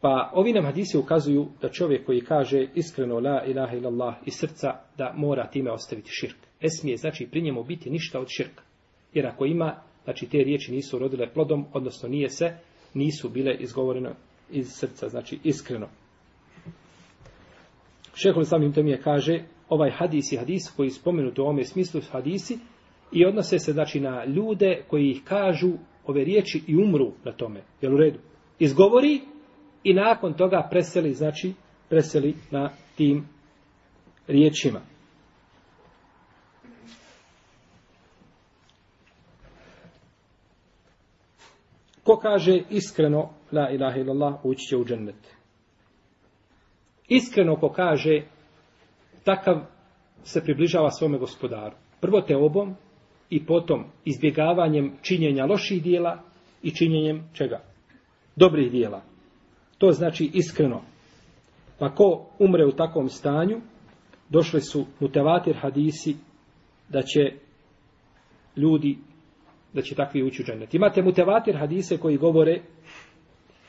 [0.00, 4.68] Pa ovi nam hadisi ukazuju da čovjek koji kaže iskreno la ilaha illallah iz srca
[4.98, 6.36] da mora time ostaviti širk.
[6.62, 8.62] Ne smije znači pri njemu biti ništa od širka.
[9.12, 12.56] Jer ako ima, znači te riječi nisu rodile plodom, odnosno nije se,
[12.94, 14.10] nisu bile izgovorene
[14.50, 15.88] iz srca, znači iskreno.
[18.14, 22.58] Šehol samim temije kaže, ovaj hadis i hadis koji spomenut u ovome smislu hadisi
[23.12, 25.72] i odnose se znači na ljude koji ih kažu
[26.06, 27.62] ove riječi i umru na tome.
[27.80, 28.18] Jel u redu?
[28.58, 29.20] Izgovori
[29.84, 31.54] i nakon toga preseli, znači
[31.88, 33.28] preseli na tim
[34.26, 34.80] riječima.
[42.02, 45.40] Ko kaže iskreno la ilaha illallah ući će u džennet
[47.10, 48.22] iskreno ko kaže
[49.24, 49.60] takav
[50.22, 51.76] se približava svome gospodaru.
[52.00, 52.74] Prvo te obom
[53.30, 56.22] i potom izbjegavanjem činjenja loših dijela
[56.62, 57.60] i činjenjem čega?
[58.36, 59.02] Dobrih dijela.
[59.80, 60.82] To znači iskreno.
[61.78, 63.60] Pa ko umre u takvom stanju,
[64.28, 66.16] došli su mutevatir hadisi
[66.88, 67.20] da će
[68.56, 68.98] ljudi,
[69.72, 70.74] da će takvi ući u džennet.
[70.74, 72.60] Imate mutevatir hadise koji govore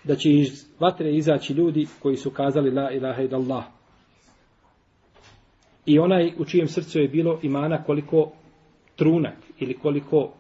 [0.04, 3.66] da će iz vatre izaći ljudi koji su kazali la ilaha illallah.
[5.86, 8.32] I onaj u čijem srcu je bilo imana koliko
[8.96, 10.34] trunak ili koliko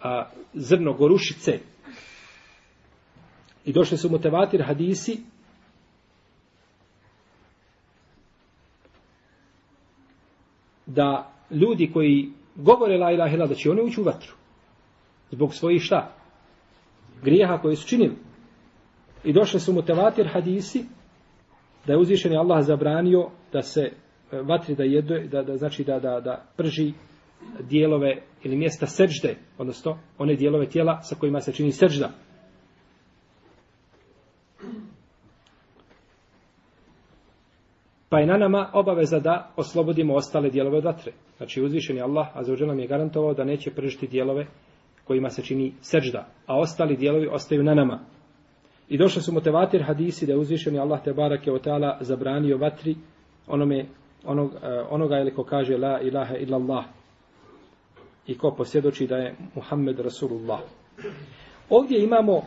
[0.00, 1.58] a, zrno gorušice.
[3.64, 5.20] I došli su mutevatir hadisi
[10.86, 14.32] da ljudi koji govore la ilaha ila da će oni ući u vatru.
[15.30, 16.12] Zbog svojih šta?
[17.22, 18.16] Grijeha koje su činili.
[19.24, 20.84] I došli su mutevatir hadisi
[21.86, 23.80] da je uzvišeni Allah zabranio da se
[24.32, 26.92] e, vatri da jedu, da, da, znači da, da, da prži
[27.60, 32.10] dijelove ili mjesta srđde, odnosno one dijelove tijela sa kojima se čini srđda.
[38.10, 41.12] Pa je na nama obaveza da oslobodimo ostale dijelove od vatre.
[41.36, 44.46] Znači uzvišeni Allah, a za nam je garantovao da neće pržiti dijelove
[45.04, 48.00] kojima se čini seđda, a ostali dijelovi ostaju na nama.
[48.88, 52.96] I došli su motivatir hadisi da je uzvišeni Allah te barake o ta'ala zabranio vatri
[53.46, 53.86] onome,
[54.24, 56.84] onog, e, onoga ili ko kaže la ilaha illallah
[58.26, 60.60] i ko posjedoči da je Muhammed Rasulullah.
[61.68, 62.42] Ovdje imamo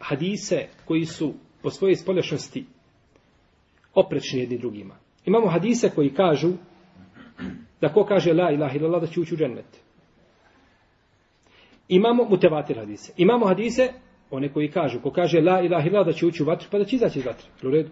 [0.00, 1.32] hadise koji su
[1.62, 2.64] po svojoj spoljašnosti
[3.94, 4.94] oprečni jedni drugima.
[5.26, 6.52] Imamo hadise koji kažu
[7.80, 9.80] da ko kaže la ilaha illallah da će ući u džennet.
[11.88, 13.12] Imamo mutevatir hadise.
[13.16, 13.92] Imamo hadise,
[14.30, 16.84] one koji kažu, ko kaže la ilaha illallah da će ući u vatru, pa da
[16.84, 17.46] će izaći iz vatre.
[17.62, 17.90] U redu.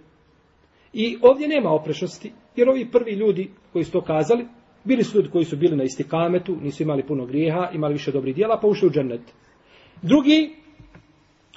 [0.93, 4.47] I ovdje nema oprešnosti, jer ovi prvi ljudi koji su to kazali,
[4.85, 8.35] bili su ljudi koji su bili na istikametu, nisu imali puno grijeha, imali više dobrih
[8.35, 9.21] dijela, pa ušli u džennet.
[10.03, 10.55] Drugi,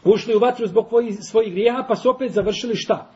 [0.03, 0.87] ušli u vatru zbog
[1.29, 3.11] svojih grijeha, pa su opet završili šta?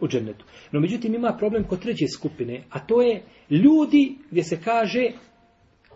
[0.00, 0.44] U džennetu.
[0.72, 5.10] No međutim ima problem kod treće skupine, a to je ljudi gdje se kaže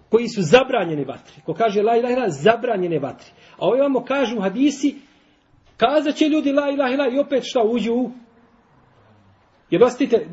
[0.08, 1.42] koji su zabranjeni vatri.
[1.46, 3.30] Ko kaže la ilaha ila, zabranjene vatri.
[3.56, 4.96] A ovo imamo kažu hadisi,
[5.76, 8.10] kazat će ljudi la ilaha ila i opet šta uđu u...
[9.70, 10.26] Jer ostite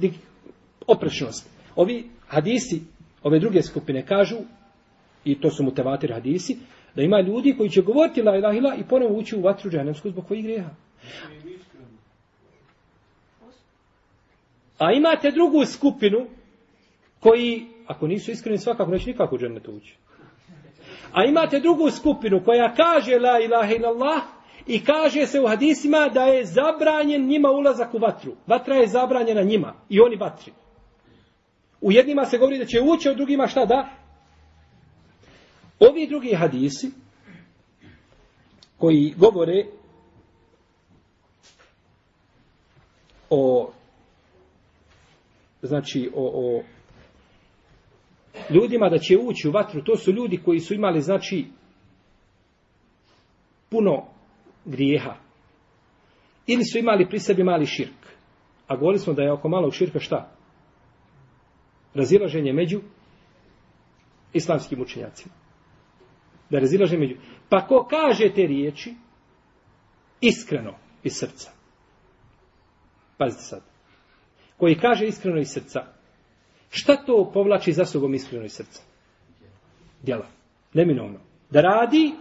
[0.88, 1.50] oprečnost.
[1.76, 2.82] Ovi hadisi,
[3.24, 4.38] ove druge skupine kažu,
[5.26, 6.58] i to su mutevatir hadisi,
[6.96, 10.10] da ima ljudi koji će govoriti la ilaha ila i ponovo ući u vatru džanemsku
[10.10, 10.70] zbog kojih greha.
[14.78, 16.26] A imate drugu skupinu
[17.20, 19.96] koji, ako nisu iskreni, svakako neće nikako u džennetu ući.
[21.12, 24.22] A imate drugu skupinu koja kaže la ilaha illallah
[24.68, 28.34] i kaže se u hadisima da je zabranjen njima ulazak u vatru.
[28.48, 30.52] Vatra je zabranjena njima i oni vatri.
[31.82, 33.90] U jednima se govori da će ući, u drugima šta da?
[35.80, 36.92] Ovi drugi hadisi
[38.78, 39.66] koji govore
[43.30, 43.72] o
[45.62, 46.64] znači o, o
[48.50, 51.46] ljudima da će ući u vatru, to su ljudi koji su imali znači
[53.70, 54.06] puno
[54.66, 55.16] grijeha.
[56.48, 58.06] Ili su imali pri sebi mali širk.
[58.68, 60.32] A govorili smo da je oko malog širka šta?
[61.94, 62.82] Razilaženje među
[64.34, 65.39] islamskim učenjacima.
[66.50, 67.16] Da razilaže među...
[67.50, 68.94] Pa ko kaže te riječi
[70.22, 70.74] iskreno
[71.04, 71.52] iz srca.
[73.18, 73.70] Pazite sad
[74.60, 75.80] koji kaže iskreno iz srca,
[76.70, 78.82] šta to povlači za sobom iskreno iz srca?
[80.04, 80.26] Djela.
[80.74, 81.20] Neminovno.
[81.50, 82.12] Da radi,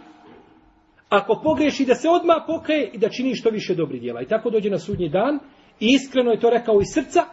[1.08, 4.22] ako pogreši, da se odmah pokaje i da čini što više dobri djela.
[4.22, 5.38] I tako dođe na sudnji dan
[5.80, 7.24] i iskreno je to rekao iz srca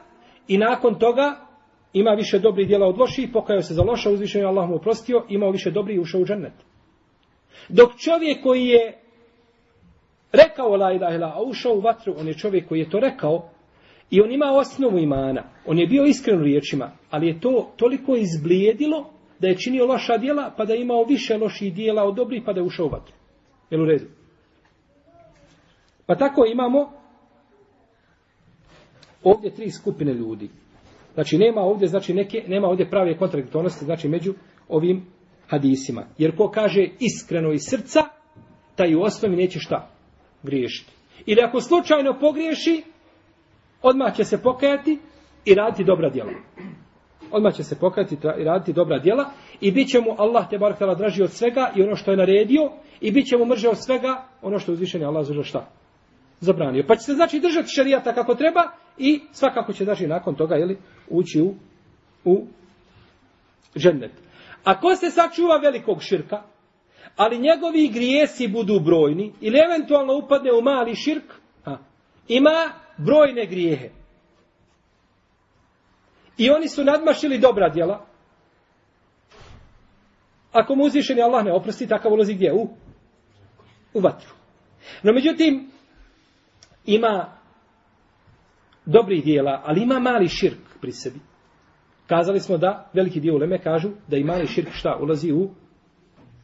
[0.47, 1.47] i nakon toga
[1.93, 5.25] ima više dobri djela od loših, pokajao se za loša, uzvišen je Allah mu oprostio,
[5.29, 6.53] imao više dobri i ušao u džennet.
[7.69, 8.97] Dok čovjek koji je
[10.31, 13.49] rekao la ilaha ila, a ušao u vatru, on je čovjek koji je to rekao,
[14.09, 15.43] I on ima osnovu imana.
[15.65, 20.17] On je bio iskren u riječima, ali je to toliko izblijedilo da je činio loša
[20.17, 22.89] dijela, pa da je imao više loših dijela od dobrih, pa da je ušao u
[22.89, 23.13] vatru.
[23.69, 24.05] Jel u redu?
[26.05, 26.91] Pa tako imamo
[29.23, 30.49] ovdje tri skupine ljudi.
[31.13, 34.33] Znači nema ovdje, znači neke, nema ovdje prave kontradiktornosti, znači među
[34.69, 35.05] ovim
[35.47, 36.03] hadisima.
[36.17, 38.03] Jer ko kaže iskreno iz srca,
[38.75, 39.89] taj u osnovi neće šta?
[40.43, 40.91] Griješiti.
[41.25, 42.83] Ili ako slučajno pogriješi,
[43.81, 44.99] odmah će se pokajati
[45.45, 46.31] i raditi dobra djela.
[47.31, 49.25] Odmah će se pokajati i raditi dobra djela
[49.61, 52.71] i bit će mu Allah te barakala draži od svega i ono što je naredio
[53.01, 55.69] i bit će mu mrže od svega ono što je uzvišenje Allah za šta?
[56.39, 56.83] Zabranio.
[56.87, 58.61] Pa će se znači držati šarijata kako treba
[58.97, 60.77] i svakako će znači nakon toga jeli,
[61.09, 61.53] ući u,
[62.23, 62.47] u
[63.77, 64.11] džennet.
[64.65, 66.43] Ako se sačuva velikog širka,
[67.15, 71.33] ali njegovi grijesi budu brojni ili eventualno upadne u mali širk,
[71.65, 71.77] ha,
[72.27, 73.89] ima brojne grijehe.
[76.37, 78.05] I oni su nadmašili dobra djela.
[80.51, 82.53] Ako mu uzvišeni Allah ne oprosti, takav ulazi gdje?
[82.53, 82.69] U,
[83.93, 84.29] u vatru.
[85.03, 85.71] No međutim,
[86.85, 87.37] ima
[88.85, 91.19] dobrih dijela, ali ima mali širk pri sebi.
[92.07, 95.49] Kazali smo da veliki dio uleme kažu da i mali širk šta ulazi u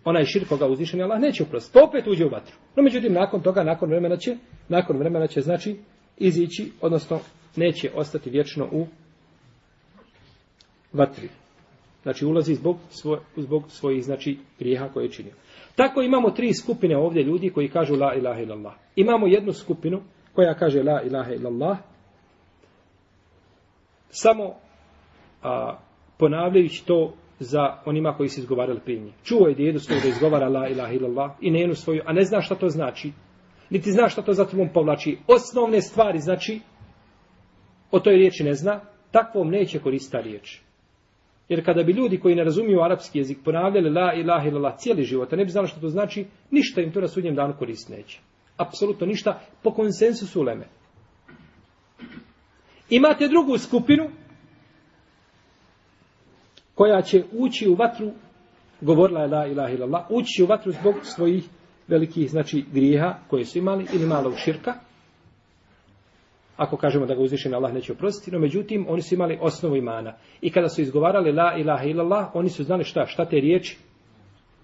[0.06, 1.74] onaj širk koga uzvišeni Allah neće oprostiti.
[1.74, 2.56] Pa opet uđe u vatru.
[2.76, 4.38] No međutim, nakon toga, nakon vremena će,
[4.70, 5.80] nakon vremena će, znači,
[6.18, 7.20] izići, odnosno
[7.56, 8.88] neće ostati vječno u
[10.94, 11.30] vatri.
[12.04, 15.34] Znači ulazi zbog, svoj, zbog svojih znači grijeha koje je činio.
[15.76, 18.74] Tako imamo tri skupine ovdje ljudi koji kažu la ilaha illallah.
[18.96, 20.02] Imamo jednu skupinu
[20.34, 21.78] koja kaže la ilaha illallah
[24.10, 24.56] samo
[25.44, 25.78] a,
[26.18, 29.14] ponavljajući to za onima koji se izgovarali prije njih.
[29.24, 32.42] Čuo je djedu svoju da izgovara la ilaha illallah i nenu svoju, a ne zna
[32.42, 33.12] šta to znači.
[33.70, 35.18] niti zna šta to za tobom povlači.
[35.28, 36.60] Osnovne stvari, znači,
[37.92, 38.80] o toj riječi ne zna,
[39.12, 40.62] takvom neće koristiti riječ.
[41.50, 45.34] Jer kada bi ljudi koji ne razumiju arapski jezik ponavljali la ilaha illallah cijeli život,
[45.34, 48.20] a ne bi znali što to znači, ništa im to na sudnjem danu korist neće.
[48.58, 50.68] Apsolutno ništa po konsensusu uleme.
[52.90, 54.10] Imate drugu skupinu
[56.76, 58.12] koja će ući u vatru,
[58.82, 61.50] govorila je la ilaha illallah, ući u vatru zbog svojih
[61.88, 64.74] velikih, znači, grijeha koje su imali ili malog širka,
[66.58, 70.14] ako kažemo da ga uzvišen Allah neće oprostiti, no međutim, oni su imali osnovu imana.
[70.42, 73.78] I kada su izgovarali la ilaha illallah, oni su znali šta, šta te riječi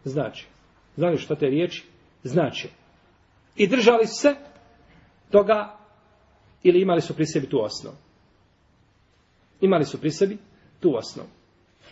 [0.03, 0.47] znači.
[0.95, 1.85] Znali šta te riječi
[2.23, 2.69] znači.
[3.55, 4.35] I držali se
[5.31, 5.77] toga
[6.63, 7.95] ili imali su pri sebi tu osnovu.
[9.61, 10.37] Imali su pri sebi
[10.79, 11.29] tu osnovu.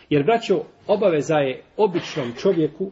[0.09, 2.91] Jer, braćo, obaveza je običnom čovjeku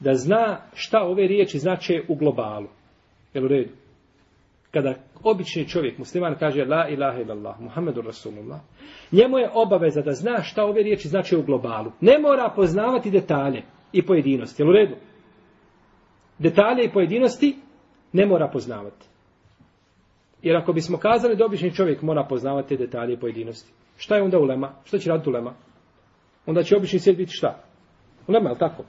[0.00, 2.68] da zna šta ove riječi znače u globalu.
[3.34, 3.70] Jel u redu?
[4.70, 4.94] Kada
[5.24, 8.60] obični čovjek, musliman, kaže la ilaha illallah, Muhammedur Rasulullah,
[9.12, 11.92] njemu je obaveza da zna šta ove riječi znače u globalu.
[12.00, 14.62] Ne mora poznavati detalje i pojedinosti.
[14.62, 14.94] Jel u redu?
[16.38, 17.56] Detalje i pojedinosti
[18.12, 19.06] ne mora poznavati.
[20.42, 24.38] Jer ako bismo kazali da obični čovjek mora poznavati detalje i pojedinosti, šta je onda
[24.38, 24.72] ulema?
[24.84, 25.54] Šta će raditi ulema?
[26.48, 27.62] Onda će obični svijet biti šta?
[28.26, 28.84] Ulema, ali tako?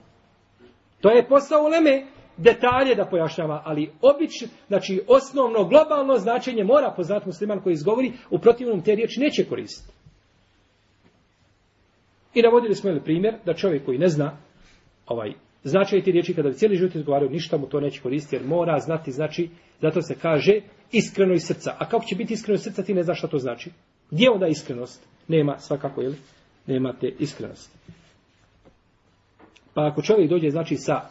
[1.01, 2.05] To je posao uleme
[2.37, 8.39] detalje da pojašnjava, ali obično, znači osnovno globalno značenje mora poznati musliman koji izgovori, u
[8.39, 9.93] protivnom te riječi neće koristiti.
[12.33, 14.37] I navodili smo ili primjer da čovjek koji ne zna
[15.07, 15.33] ovaj
[15.63, 18.79] značaj ti riječi kada bi cijeli život izgovaraju, ništa mu to neće koristiti jer mora
[18.79, 19.49] znati, znači,
[19.81, 21.75] zato se kaže iskreno iz srca.
[21.79, 23.71] A kako će biti iskreno iz srca, ti ne znaš šta to znači.
[24.11, 25.07] Gdje onda iskrenost?
[25.27, 26.15] Nema svakako, ili?
[26.69, 27.77] Nema te iskrenosti.
[29.73, 31.01] Pa ako čovjek dođe, znači, sa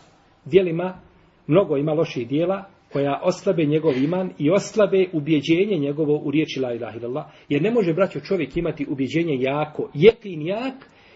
[0.45, 1.01] dijelima
[1.47, 6.73] mnogo ima loših dijela koja oslabe njegov iman i oslabe ubjeđenje njegovo u riječi la
[6.73, 7.27] ilaha illallah.
[7.49, 10.75] Jer ne može, braćo, čovjek imati ubjeđenje jako, jekin jak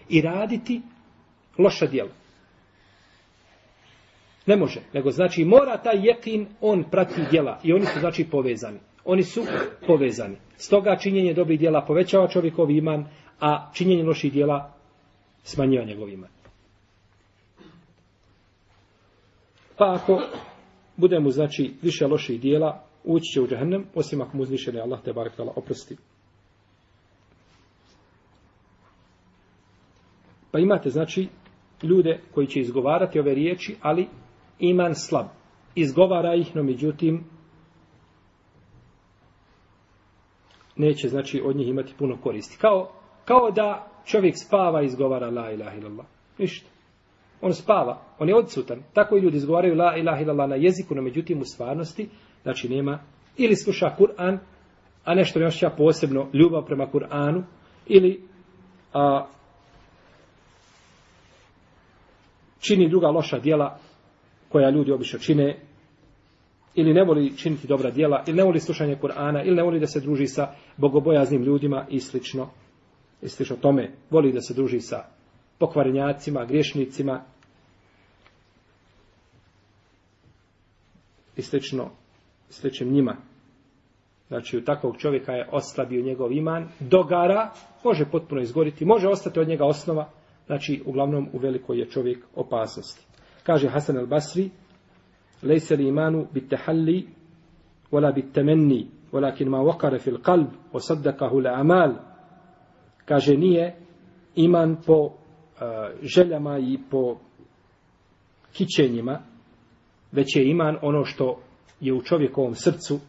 [0.09, 0.81] i raditi
[1.57, 2.11] loša dijela.
[4.45, 8.79] Ne može, nego znači mora taj jekin, on prati djela i oni su znači povezani.
[9.05, 9.41] Oni su
[9.87, 10.35] povezani.
[10.55, 13.05] Stoga činjenje dobrih djela povećava čovjekov iman,
[13.39, 14.73] a činjenje loših dijela
[15.43, 16.29] smanjiva njegov iman.
[19.77, 20.21] Pa ako
[20.97, 25.13] budemo, znači, više loših dijela, ući će u džahnem, osim ako mu uzvišene Allah te
[25.13, 25.97] barek tala oprosti.
[30.51, 31.27] Pa imate, znači,
[31.83, 34.07] ljude koji će izgovarati ove riječi, ali
[34.59, 35.25] iman slab.
[35.75, 37.23] Izgovara ih, no međutim,
[40.75, 42.57] neće, znači, od njih imati puno koristi.
[42.57, 42.91] Kao,
[43.25, 46.05] kao da čovjek spava i izgovara la ilaha illallah.
[46.37, 46.69] Ništa.
[47.41, 48.83] On spava, on je odsutan.
[48.93, 52.09] Tako i ljudi izgovaraju la ilaha illallah na jeziku, no međutim u stvarnosti,
[52.43, 52.99] znači nema,
[53.37, 54.37] ili sluša Kur'an,
[55.03, 57.43] a nešto ne ošća posebno ljubav prema Kur'anu,
[57.87, 58.21] ili
[58.93, 59.25] a,
[62.59, 63.77] čini druga loša dijela
[64.49, 65.59] koja ljudi obično čine,
[66.75, 69.87] ili ne voli činiti dobra dijela, ili ne voli slušanje Kur'ana, ili ne voli da
[69.87, 70.47] se druži sa
[70.77, 72.49] bogobojaznim ljudima i slično.
[73.23, 75.05] I slično tome, voli da se druži sa
[75.57, 77.21] pokvarenjacima, griješnicima,
[81.35, 81.89] i slično,
[82.49, 83.15] sličnim njima.
[84.27, 87.51] Znači, u takvog čovjeka je oslabio njegov iman, dogara,
[87.83, 90.09] može potpuno izgoriti, može ostati od njega osnova,
[90.45, 93.05] znači, uglavnom, u velikoj je čovjek opasnosti.
[93.43, 94.49] Kaže Hasan al-Basri,
[95.43, 97.07] lejse li imanu bit tehalli,
[97.91, 101.93] wala bit temenni, walakin ma wakare fil kalb, osaddakahu le amal,
[103.05, 103.75] kaže, nije
[104.35, 105.11] iman po uh,
[106.01, 107.17] željama i po
[108.53, 109.19] kićenjima,
[110.11, 111.39] već je iman ono što
[111.81, 112.99] je u čovjekovom srcu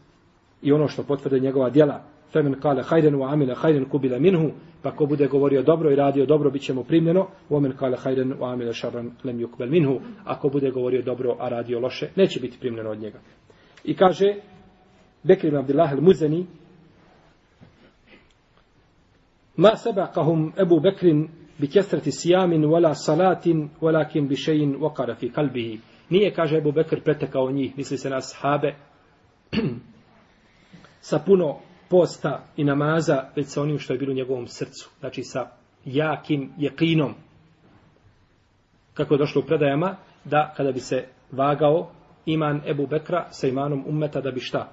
[0.62, 2.03] i ono što potvrde njegova djela.
[2.32, 4.51] Femen kale hajden wa amile hajden kubile minhu,
[4.82, 7.26] pa ko bude govorio dobro i radio dobro, bit će mu primljeno.
[7.51, 11.80] Omen kale hajden wa amile šaran lem yukbel minhu, ako bude govorio dobro, a radio
[11.80, 13.18] loše, neće biti primljeno od njega.
[13.84, 14.34] I kaže,
[15.22, 16.45] Bekir ibn Abdullah al-Muzani,
[19.57, 21.29] Ma sabaqahum Ebu Bekrin
[21.59, 25.81] bi kesrati sijamin wala salatin, walakin bi šein wakara fi kalbihi.
[26.11, 28.75] Nije, kaže Ebu Bekr, pretekao njih, misli se na sahabe,
[31.01, 34.91] sa puno posta i namaza, već sa onim što je bilo u njegovom srcu.
[35.01, 35.51] Znači sa
[35.85, 37.15] jakim jekinom.
[38.95, 41.91] Kako je došlo u predajama, da kada bi se vagao
[42.27, 44.73] iman Ebu Bekra sa imanom ummeta, da bi šta?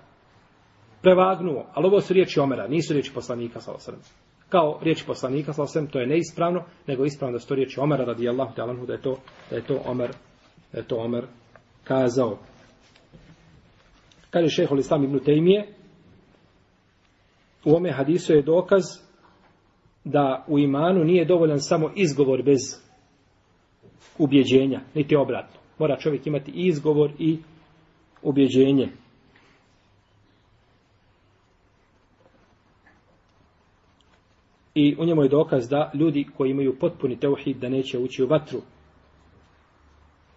[1.01, 1.65] Prevagnuo.
[1.73, 3.99] Ali ovo su riječi Omera, nisu riječi poslanika, sa osrem.
[4.51, 8.55] Kao riječi poslanika, sa to je neispravno, nego ispravno da su to riječi Omera, radijallahu
[8.55, 9.17] ta'ala, da je to,
[9.49, 10.11] da je to Omer
[10.71, 11.25] da je to Omer
[11.83, 12.37] kazao.
[14.29, 15.67] Kaže šehol Islam ibn Tejmije,
[17.65, 18.83] u ome hadisu je dokaz
[20.03, 22.59] da u imanu nije dovoljan samo izgovor bez
[24.17, 25.59] ubjeđenja, niti obratno.
[25.79, 27.37] Mora čovjek imati i izgovor i
[28.21, 28.89] ubjeđenje.
[34.73, 38.27] I u njemu je dokaz da ljudi koji imaju potpuni teuhid da neće ući u
[38.27, 38.61] vatru.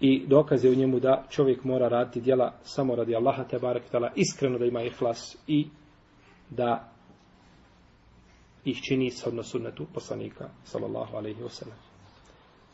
[0.01, 3.91] I dokaz je u njemu da čovjek mora raditi djela samo radi Allaha te barek
[3.91, 5.67] tala, iskreno da ima ihlas i
[6.51, 6.93] da
[8.65, 11.79] ih čini shodno sunnetu poslanika sallallahu alaihi wasallam.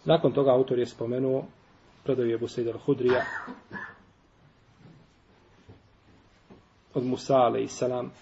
[0.04, 1.44] Nakon toga autor je spomenuo
[2.04, 3.22] predaju Ebu Busaid al-Hudrija
[6.94, 8.12] od Musa alaihi salam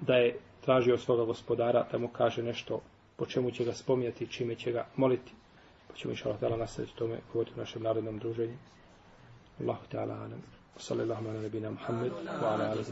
[0.00, 2.80] da je tražio svoga gospodara da mu kaže nešto
[3.16, 5.32] po čemu će ga spomijati, čime će ga moliti.
[5.88, 8.56] Pa ćemo inša Allah nastaviti tome govoriti u našem narodnom druženju.
[9.60, 10.42] Allahu Teala alam.
[10.76, 12.80] Sallallahu ala nabina Muhammed wa ala alihi